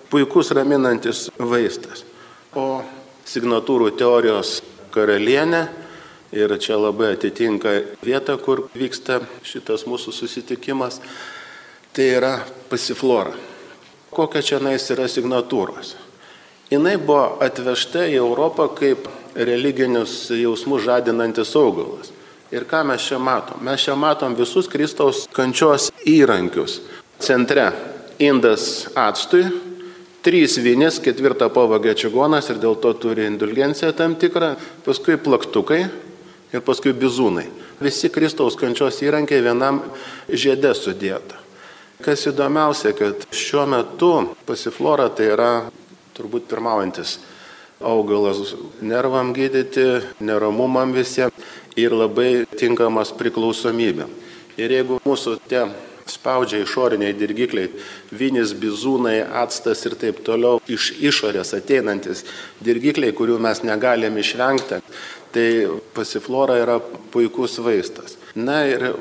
puikus 0.10 0.52
raminantis 0.52 1.30
vaistas. 1.38 2.04
O 2.56 2.84
signatūrų 3.26 3.93
teorijos 3.98 4.62
karalienė 4.93 5.67
ir 6.34 6.58
čia 6.58 6.78
labai 6.78 7.13
atitinka 7.13 7.69
vieta, 8.04 8.38
kur 8.38 8.67
vyksta 8.74 9.22
šitas 9.46 9.86
mūsų 9.86 10.13
susitikimas, 10.13 11.00
tai 11.93 12.10
yra 12.17 12.39
pasiflora. 12.69 13.34
Kokia 14.13 14.41
čia 14.41 14.60
nais 14.62 14.89
yra 14.93 15.08
signatūros? 15.10 15.96
Jis 16.69 17.02
buvo 17.06 17.38
atvežta 17.41 18.08
į 18.10 18.17
Europą 18.17 18.67
kaip 18.74 19.06
religinius 19.36 20.32
jausmus 20.34 20.86
žadinantis 20.86 21.54
augalas. 21.56 22.12
Ir 22.54 22.68
ką 22.70 22.84
mes 22.86 23.02
čia 23.02 23.18
matom? 23.18 23.63
Mes 23.66 23.82
čia 23.82 23.96
matom 23.98 24.36
visus 24.38 24.68
Kristaus 24.70 25.24
kančios 25.34 25.88
įrankius. 26.06 26.84
Centre 27.18 27.72
indas 28.22 28.92
atstui, 28.94 29.48
trys 30.22 30.60
vinis, 30.62 31.00
ketvirtą 31.02 31.50
pavagė 31.50 31.96
čigonas 31.98 32.52
ir 32.54 32.62
dėl 32.62 32.78
to 32.78 32.94
turi 32.94 33.26
indulgenciją 33.26 33.89
tam 33.98 34.13
tikrą, 34.22 34.52
paskui 34.86 35.18
plaktukai 35.18 35.82
ir 36.54 36.62
paskui 36.62 36.94
bizūnai. 36.94 37.48
Visi 37.82 38.13
Kristaus 38.13 38.60
kančios 38.60 39.02
įrankiai 39.02 39.42
vienam 39.42 39.82
žiedė 40.30 40.76
sudėta. 40.78 41.42
Kas 42.06 42.28
įdomiausia, 42.30 42.94
kad 42.94 43.26
šiuo 43.34 43.66
metu 43.72 44.13
pasiflora 44.46 45.10
tai 45.10 45.32
yra 45.34 45.52
turbūt 46.13 46.46
pirmaujantis 46.52 47.18
augalas 47.84 48.54
nervam 48.82 49.34
gydyti, 49.36 50.04
neramumam 50.24 50.94
visiems 50.96 51.34
ir 51.80 51.96
labai 51.96 52.46
tinkamas 52.60 53.14
priklausomybė. 53.18 54.08
Ir 54.60 54.74
jeigu 54.76 55.00
mūsų 55.06 55.40
tie 55.50 55.64
spaudžia 56.10 56.62
išoriniai 56.64 57.16
dirgikliai, 57.16 57.72
vinis, 58.12 58.54
bizūnai, 58.60 59.22
atstas 59.44 59.86
ir 59.88 59.96
taip 60.00 60.20
toliau, 60.26 60.60
iš 60.68 60.92
išorės 61.00 61.56
ateinantis 61.58 62.26
dirgikliai, 62.64 63.16
kurių 63.16 63.40
mes 63.42 63.64
negalim 63.64 64.20
išvengti, 64.20 64.82
tai 65.34 65.48
pasiflora 65.96 66.60
yra 66.62 66.78
puikus 67.14 67.58
vaistas. 67.64 68.18
Na 68.36 68.64
ir 68.70 68.92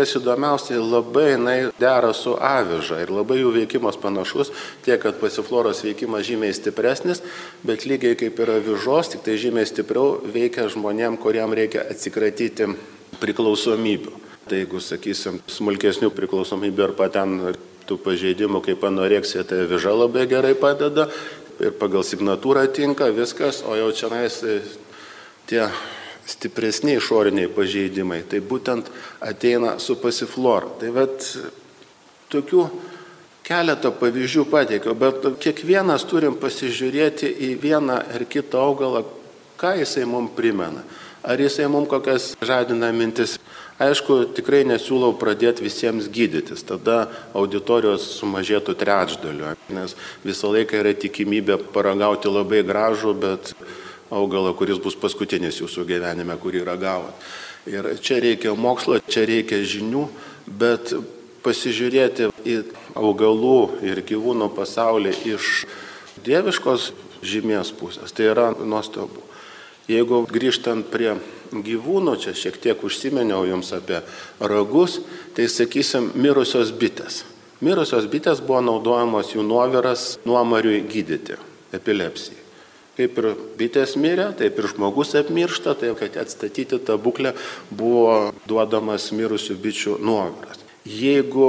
kas 0.00 0.16
įdomiausia, 0.16 0.78
labai 0.80 1.34
jinai 1.34 1.56
dera 1.80 2.14
su 2.16 2.32
aviža 2.34 3.02
ir 3.04 3.12
labai 3.12 3.40
jų 3.42 3.52
veikimas 3.58 3.98
panašus, 4.00 4.52
tiek 4.86 5.00
kad 5.02 5.18
pasifloros 5.20 5.82
veikimas 5.84 6.24
žymiai 6.28 6.56
stipresnis, 6.56 7.20
bet 7.66 7.84
lygiai 7.88 8.16
kaip 8.18 8.40
ir 8.40 8.54
avižos, 8.56 9.12
tik 9.12 9.26
tai 9.26 9.36
žymiai 9.40 9.68
stipriau 9.68 10.16
veikia 10.24 10.70
žmonėm, 10.72 11.20
kuriam 11.20 11.52
reikia 11.56 11.84
atsikratyti 11.92 12.70
priklausomybių. 13.20 14.16
Tai 14.48 14.62
jeigu, 14.62 14.80
sakysim, 14.82 15.42
smulkesnių 15.52 16.08
priklausomybių 16.16 16.86
ar 16.88 16.96
paten 16.98 17.36
tų 17.86 18.00
pažeidimų 18.02 18.64
kaip 18.64 18.82
anoreksija, 18.88 19.44
tai 19.44 19.64
aviža 19.66 19.92
labai 19.94 20.24
gerai 20.30 20.56
padeda 20.58 21.10
ir 21.60 21.76
pagal 21.78 22.06
signatūrą 22.06 22.64
tinka 22.72 23.10
viskas, 23.14 23.60
o 23.66 23.76
jau 23.76 23.92
čia 23.94 24.08
nais 24.10 24.40
tie 25.50 25.66
stipresni 26.30 26.94
išoriniai 26.98 27.50
pažeidimai, 27.52 28.22
tai 28.30 28.40
būtent 28.44 28.88
ateina 29.20 29.78
su 29.82 29.98
pasiflora. 30.00 30.70
Tai 30.80 30.92
bet 30.94 31.26
tokių 32.30 32.64
keletą 33.50 33.90
pavyzdžių 33.98 34.46
pateikiau, 34.50 34.94
bet 34.94 35.26
kiekvienas 35.42 36.06
turim 36.06 36.36
pasižiūrėti 36.38 37.30
į 37.50 37.54
vieną 37.62 37.98
ar 38.14 38.26
kitą 38.30 38.62
augalą, 38.62 39.04
ką 39.60 39.74
jisai 39.80 40.06
mums 40.06 40.36
primena. 40.36 40.84
Ar 41.20 41.40
jisai 41.40 41.66
mums 41.68 41.90
kokias 41.90 42.30
žadina 42.40 42.88
mintis. 42.96 43.36
Aišku, 43.80 44.22
tikrai 44.36 44.60
nesiūlau 44.68 45.14
pradėti 45.16 45.64
visiems 45.64 46.08
gydytis, 46.12 46.62
tada 46.68 47.08
auditorijos 47.36 48.04
sumažėtų 48.18 48.74
trečdaliu, 48.76 49.54
nes 49.72 49.94
visą 50.20 50.50
laiką 50.52 50.82
yra 50.82 50.92
tikimybė 50.92 51.56
paragauti 51.72 52.28
labai 52.28 52.60
gražų, 52.68 53.14
bet 53.22 53.54
augalą, 54.10 54.52
kuris 54.58 54.80
bus 54.82 54.96
paskutinis 54.98 55.60
jūsų 55.62 55.86
gyvenime, 55.88 56.36
kurį 56.40 56.64
ragavot. 56.66 57.14
Ir 57.70 57.92
čia 58.02 58.20
reikia 58.22 58.54
mokslo, 58.56 58.98
čia 59.06 59.26
reikia 59.28 59.60
žinių, 59.62 60.06
bet 60.60 60.94
pasižiūrėti 61.44 62.30
į 62.48 62.56
augalų 62.98 63.82
ir 63.86 64.02
gyvūnų 64.06 64.50
pasaulį 64.56 65.14
iš 65.32 65.64
dieviškos 66.24 66.90
žymės 67.24 67.72
pusės, 67.76 68.12
tai 68.16 68.30
yra 68.32 68.50
nuostabu. 68.56 69.22
Jeigu 69.90 70.22
grįžtant 70.30 70.86
prie 70.92 71.16
gyvūnų, 71.50 72.14
čia 72.22 72.34
šiek 72.36 72.60
tiek 72.62 72.84
užsimeniau 72.86 73.42
jums 73.48 73.72
apie 73.74 74.02
ragus, 74.38 75.00
tai 75.34 75.48
sakysim 75.50 76.12
mirusios 76.14 76.70
bitės. 76.70 77.24
Mirusios 77.60 78.06
bitės 78.08 78.40
buvo 78.44 78.62
naudojamos 78.64 79.34
jų 79.34 79.44
nuoviras 79.44 80.14
nuomariui 80.24 80.84
gydyti 80.88 81.36
epilepsijai. 81.76 82.39
Kaip 83.00 83.16
ir 83.16 83.26
bitės 83.56 83.94
mirė, 83.96 84.26
taip 84.36 84.58
ir 84.60 84.66
žmogus 84.74 85.14
apmiršta, 85.16 85.72
tai 85.80 85.94
kad 85.96 86.18
atstatyti 86.20 86.76
tą 86.84 86.98
būklę 87.00 87.30
buvo 87.72 88.34
duodamas 88.44 89.06
mirusių 89.16 89.56
bičių 89.62 89.94
nuoviras. 90.04 90.60
Jeigu 90.84 91.46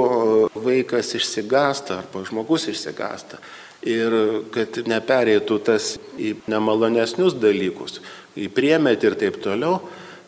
vaikas 0.56 1.10
išsigasta 1.18 1.98
arba 2.00 2.22
žmogus 2.24 2.70
išsigasta 2.72 3.42
ir 3.84 4.16
kad 4.54 4.80
nepereitų 4.88 5.58
tas 5.66 5.90
į 6.16 6.38
nemalonesnius 6.48 7.36
dalykus, 7.36 8.00
į 8.32 8.48
priemetį 8.56 9.10
ir 9.10 9.18
taip 9.26 9.38
toliau, 9.44 9.82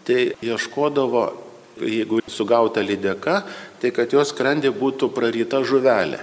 tai 0.04 0.34
ieškodavo, 0.44 1.24
jeigu 1.80 2.20
sugauta 2.28 2.84
lydeka, 2.84 3.40
tai 3.80 3.96
kad 3.96 4.12
jos 4.12 4.36
skrandė 4.36 4.76
būtų 4.76 5.08
praryta 5.16 5.64
žuvelė 5.64 6.20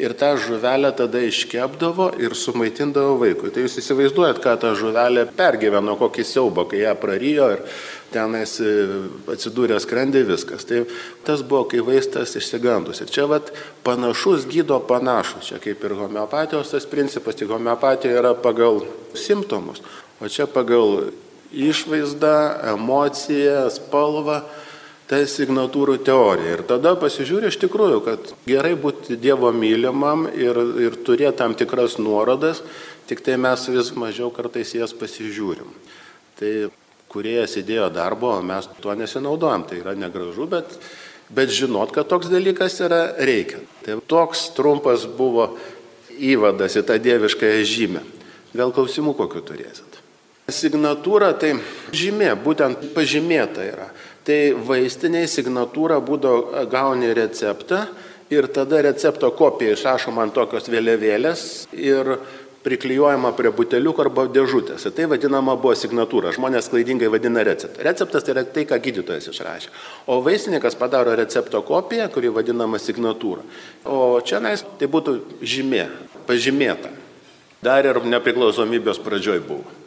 ir 0.00 0.14
tą 0.16 0.36
žuvelę 0.40 0.92
tada 0.96 1.20
iškepdavo 1.26 2.12
ir 2.20 2.34
sumaitindavo 2.38 3.18
vaikui. 3.20 3.50
Tai 3.52 3.66
jūs 3.66 3.78
įsivaizduojat, 3.82 4.40
ką 4.42 4.54
ta 4.60 4.72
žuvelė 4.78 5.26
pergyveno, 5.36 5.96
kokį 6.00 6.24
siaubą, 6.26 6.64
kai 6.70 6.82
ją 6.84 6.94
prarijo 7.00 7.50
ir 7.56 7.64
tenais 8.12 8.54
e, 8.60 8.72
atsidūrė 9.32 9.78
skrandį 9.82 10.24
viskas. 10.28 10.66
Tai 10.68 10.84
tas 11.26 11.44
buvo, 11.44 11.64
kai 11.70 11.82
vaistas 11.84 12.36
išsigandus. 12.38 13.02
Ir 13.04 13.12
čia 13.12 13.26
vat 13.30 13.52
panašus 13.86 14.46
gydo 14.50 14.80
panašus, 14.88 15.50
čia 15.50 15.60
kaip 15.62 15.84
ir 15.84 15.96
homeopatijos 16.00 16.72
tas 16.74 16.88
principas, 16.88 17.38
tik 17.38 17.52
homeopatija 17.52 18.16
yra 18.20 18.34
pagal 18.38 18.82
simptomus, 19.18 19.84
o 20.20 20.28
čia 20.32 20.48
pagal 20.50 21.12
išvaizdą, 21.52 22.36
emociją, 22.72 23.66
spalvą 23.72 24.40
ta 25.12 25.20
signatūrų 25.28 25.98
teorija. 26.06 26.56
Ir 26.56 26.62
tada 26.64 26.94
pasižiūrė 26.96 27.50
iš 27.52 27.58
tikrųjų, 27.66 27.98
kad 28.06 28.30
gerai 28.48 28.72
būti 28.80 29.18
Dievo 29.20 29.50
mylimam 29.52 30.24
ir, 30.32 30.56
ir 30.80 30.96
turėti 31.04 31.36
tam 31.42 31.56
tikras 31.58 31.98
nuorodas, 32.00 32.62
tik 33.10 33.20
tai 33.24 33.36
mes 33.36 33.66
vis 33.68 33.92
mažiau 33.98 34.30
kartais 34.32 34.72
jas 34.72 34.96
pasižiūrim. 34.96 35.68
Tai 36.40 36.52
kuriejas 37.12 37.58
įdėjo 37.60 37.90
darbo, 37.92 38.32
o 38.38 38.46
mes 38.46 38.70
tuo 38.80 38.96
nesinaudojam. 38.96 39.66
Tai 39.68 39.82
yra 39.82 39.92
negražu, 39.98 40.48
bet, 40.48 40.78
bet 41.28 41.52
žinot, 41.52 41.92
kad 41.92 42.08
toks 42.08 42.32
dalykas 42.32 42.80
yra 42.80 43.04
reikia. 43.20 43.60
Tai 43.84 44.00
toks 44.08 44.48
trumpas 44.56 45.04
buvo 45.04 45.52
įvadas 46.16 46.80
į 46.80 46.86
tą 46.88 46.96
dieviškąją 47.04 47.68
žymę. 47.68 48.06
Gal 48.56 48.72
klausimų 48.72 49.12
kokiu 49.20 49.44
turėsit? 49.44 50.01
Signatūra 50.52 51.32
tai 51.40 51.54
žymė, 51.96 52.34
būtent 52.44 52.92
pažymėta 52.96 53.64
yra. 53.66 53.88
Tai 54.26 54.38
vaistiniai 54.68 55.26
signatūra 55.26 55.98
būdavo 56.04 56.66
gauni 56.70 57.10
receptą 57.16 57.86
ir 58.32 58.46
tada 58.54 58.82
recepto 58.86 59.32
kopija 59.34 59.74
išrašoma 59.74 60.22
ant 60.26 60.36
tokios 60.36 60.70
vėliavėlės 60.70 61.42
ir 61.74 62.14
priklijuojama 62.62 63.32
prie 63.34 63.50
buteliukų 63.54 64.04
arba 64.04 64.28
dėžutės. 64.30 64.86
Tai 64.94 65.08
vadinama 65.10 65.56
buvo 65.58 65.74
signatūra. 65.78 66.30
Žmonės 66.36 66.70
klaidingai 66.70 67.10
vadina 67.10 67.42
receptą. 67.46 67.82
Receptas 67.82 68.22
tai 68.22 68.36
yra 68.36 68.46
tai, 68.46 68.64
ką 68.70 68.78
gydytojas 68.84 69.28
išrašė. 69.32 69.72
O 70.06 70.20
vaistininkas 70.22 70.78
padaro 70.78 71.16
recepto 71.18 71.62
kopiją, 71.66 72.06
kuri 72.14 72.30
vadinama 72.30 72.78
signatūra. 72.82 73.42
O 73.84 74.20
čia 74.22 74.38
nais 74.44 74.62
tai 74.78 74.90
būtų 74.90 75.18
žymė, 75.42 75.88
pažymėta. 76.30 76.94
Dar 77.62 77.86
ir 77.86 78.02
nepriklausomybės 78.06 79.02
pradžioj 79.02 79.42
buvo. 79.46 79.81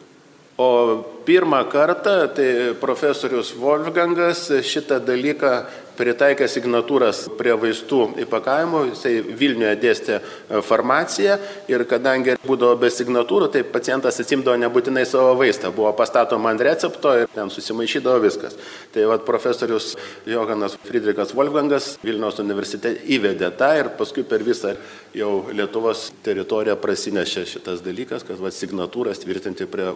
O 0.58 1.04
pirmą 1.26 1.66
kartą 1.68 2.28
tai 2.36 2.76
profesorius 2.80 3.52
Wolfgangas 3.60 4.52
šitą 4.64 5.00
dalyką 5.04 5.66
pritaikė 5.98 6.48
signatūras 6.52 7.26
prie 7.40 7.54
vaistų 7.60 8.02
įpakavimo, 8.26 8.84
jisai 8.92 9.14
Vilniuje 9.26 9.74
dėstė 9.82 10.18
e, 10.18 10.62
farmaciją 10.66 11.38
ir 11.72 11.86
kadangi 11.90 12.36
būdavo 12.46 12.78
be 12.82 12.92
signatūrų, 12.94 13.50
tai 13.54 13.64
pacientas 13.68 14.20
atsimdavo 14.22 14.58
nebūtinai 14.62 15.06
savo 15.08 15.34
vaistą, 15.40 15.72
buvo 15.76 15.92
pastatoma 15.98 16.52
ant 16.54 16.64
recepto 16.66 17.16
ir 17.22 17.32
ten 17.34 17.52
susimaišydavo 17.54 18.22
viskas. 18.26 18.60
Tai 18.94 19.08
vad 19.12 19.26
profesorius 19.28 19.94
Johanas 20.30 20.78
Friedrichas 20.86 21.34
Wolfgangas 21.38 21.96
Vilniaus 22.06 22.40
universitete 22.44 23.02
įvedė 23.16 23.52
tą 23.58 23.72
ir 23.80 23.92
paskui 24.00 24.28
per 24.28 24.46
visą 24.46 24.76
jau 25.16 25.34
Lietuvos 25.56 26.10
teritoriją 26.26 26.78
prasinešė 26.82 27.48
šitas 27.56 27.84
dalykas, 27.86 28.28
kad 28.28 28.42
vad 28.42 28.56
signatūras 28.56 29.24
tvirtinti 29.24 29.68
prie 29.70 29.94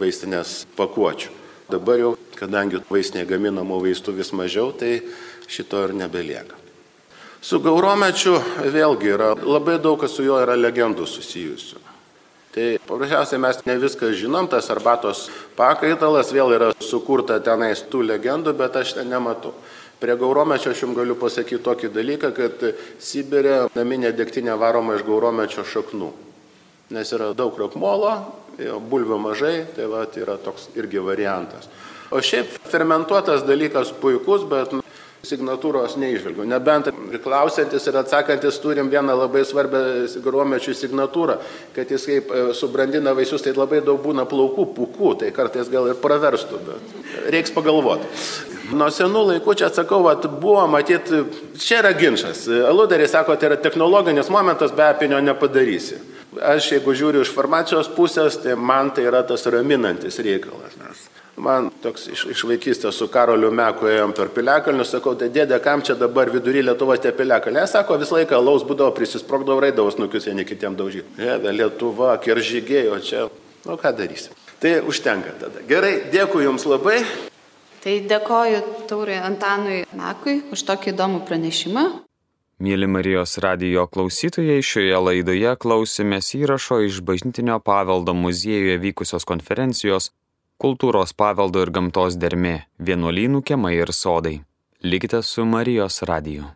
vaistinės 0.00 0.62
pakuočių. 0.78 1.43
Dabar 1.70 1.96
jau, 1.96 2.10
kadangi 2.36 2.82
vaistinėje 2.90 3.30
gaminamų 3.30 3.80
vaistų 3.86 4.12
vis 4.18 4.34
mažiau, 4.36 4.68
tai 4.76 4.98
šito 5.48 5.80
ir 5.86 5.94
nebelieka. 5.96 6.58
Su 7.44 7.60
gauromečiu 7.60 8.38
vėlgi 8.72 9.10
yra 9.12 9.32
labai 9.36 9.78
daug, 9.80 9.98
kas 10.00 10.14
su 10.16 10.24
juo 10.24 10.38
yra 10.40 10.56
legendų 10.56 11.04
susijusių. 11.08 11.80
Tai 12.54 12.66
paprasčiausiai 12.86 13.40
mes 13.42 13.58
ne 13.66 13.74
viską 13.82 14.12
žinom, 14.14 14.46
tas 14.46 14.68
arbatos 14.70 15.24
pakaitalas 15.58 16.30
vėl 16.32 16.52
yra 16.54 16.68
sukurta 16.78 17.40
tenais 17.42 17.82
tų 17.90 18.04
legendų, 18.12 18.54
bet 18.60 18.76
aš 18.78 18.94
ten 19.00 19.10
nematau. 19.10 19.50
Prie 20.00 20.14
gauromečio 20.20 20.70
aš 20.70 20.84
jums 20.84 20.96
galiu 20.98 21.16
pasakyti 21.18 21.62
tokį 21.64 21.90
dalyką, 21.94 22.30
kad 22.36 22.64
Sibirė 23.02 23.64
naminė 23.74 24.12
degtinė 24.14 24.54
varoma 24.60 24.98
iš 24.98 25.04
gauromečio 25.06 25.64
šaknų. 25.66 26.12
Nes 26.94 27.12
yra 27.16 27.32
daug 27.34 27.56
rokmolo, 27.58 28.12
bulvių 28.58 29.18
mažai, 29.18 29.56
tai 29.76 29.88
va, 29.90 30.04
yra 30.20 30.38
toks 30.42 30.70
irgi 30.78 31.02
variantas. 31.02 31.68
O 32.14 32.20
šiaip 32.22 32.52
fermentuotas 32.70 33.42
dalykas 33.46 33.90
puikus, 34.00 34.44
bet 34.46 34.74
signatūros 35.24 35.96
neižvelgiu. 36.00 36.44
Nebent 36.48 36.90
klausantis 37.24 37.86
ir 37.88 37.98
atsakantis 37.98 38.58
turim 38.62 38.90
vieną 38.92 39.16
labai 39.18 39.44
svarbią 39.48 39.80
gromečių 40.24 40.74
signatūrą, 40.76 41.38
kad 41.76 41.90
jis 41.90 42.06
kaip 42.08 42.30
e, 42.30 42.42
subrandina 42.56 43.14
vaisius, 43.16 43.44
tai 43.44 43.54
labai 43.56 43.80
daug 43.84 44.02
būna 44.04 44.26
plaukų, 44.28 44.68
pukų, 44.76 45.14
tai 45.22 45.30
kartais 45.36 45.70
gal 45.72 45.88
ir 45.90 46.00
praverstų, 46.02 46.60
bet 46.68 47.30
reiks 47.34 47.54
pagalvoti. 47.54 48.10
Nuo 48.74 48.88
senų 48.92 49.26
laikų 49.30 49.56
čia 49.60 49.68
atsakau, 49.68 50.02
kad 50.08 50.28
buvo 50.40 50.64
matyti, 50.70 51.24
čia 51.60 51.82
yra 51.82 51.92
ginčas. 51.96 52.46
Aludarė 52.48 53.08
sako, 53.10 53.36
tai 53.36 53.52
yra 53.52 53.60
technologinis 53.60 54.32
momentas, 54.32 54.72
be 54.76 54.86
apinio 54.86 55.20
nepadarysi. 55.24 56.00
Aš 56.42 56.72
jeigu 56.72 56.94
žiūriu 56.96 57.22
iš 57.22 57.30
farmacijos 57.34 57.90
pusės, 57.94 58.40
tai 58.42 58.56
man 58.58 58.90
tai 58.94 59.06
yra 59.06 59.22
tas 59.26 59.46
raminantis 59.46 60.18
reikalas. 60.24 60.74
Nes 60.80 61.04
man 61.36 61.70
toks 61.82 62.06
iš, 62.12 62.24
iš 62.30 62.44
vaikystės 62.46 62.98
su 62.98 63.08
Karoliu 63.12 63.50
Meku 63.54 63.88
ėjom 63.90 64.14
per 64.16 64.30
piliakalnius, 64.34 64.92
sakau, 64.94 65.14
tai 65.18 65.28
dėdė, 65.34 65.58
kam 65.62 65.82
čia 65.82 65.96
dabar 65.98 66.30
vidury 66.30 66.62
Lietuva 66.62 66.96
tie 67.00 67.12
piliakalniai? 67.16 67.66
Sako, 67.70 67.98
visą 68.00 68.18
laiką 68.20 68.38
laus 68.42 68.64
būdavo, 68.66 68.94
prisisprogdavo 68.96 69.62
raidavo 69.64 69.90
snukius 69.94 70.28
vieni 70.30 70.46
kitiem 70.46 70.78
daužyti. 70.78 71.16
Dėdė, 71.18 71.52
Lietuva, 71.58 72.14
kiržygėjo 72.22 73.00
čia. 73.04 73.26
Nu, 73.64 73.78
ką 73.80 73.94
darysim? 73.96 74.36
Tai 74.62 74.78
užtenka 74.88 75.34
tada. 75.40 75.64
Gerai, 75.68 75.96
dėkui 76.12 76.46
Jums 76.46 76.66
labai. 76.70 77.00
Tai 77.84 77.98
dėkoju 78.08 78.62
Taurui 78.88 79.18
Antanui 79.20 79.82
Mekui 79.92 80.40
už 80.54 80.64
tokį 80.70 80.94
įdomų 80.94 81.24
pranešimą. 81.28 82.03
Mėly 82.64 82.86
Marijos 82.88 83.36
radijo 83.44 83.82
klausytojai, 83.92 84.62
šioje 84.64 85.00
laidoje 85.06 85.50
klausėmės 85.60 86.30
įrašo 86.38 86.78
iš 86.86 87.02
bažnytinio 87.04 87.58
paveldo 87.60 88.14
muziejuje 88.16 88.78
vykusios 88.86 89.26
konferencijos 89.28 90.12
Kultūros 90.62 91.12
paveldo 91.12 91.60
ir 91.66 91.74
gamtos 91.76 92.16
dermė- 92.16 92.54
vienuolynų 92.88 93.42
kiemai 93.50 93.74
ir 93.82 93.92
sodai. 93.92 94.36
Likite 94.80 95.20
su 95.22 95.44
Marijos 95.44 96.00
radiju. 96.08 96.54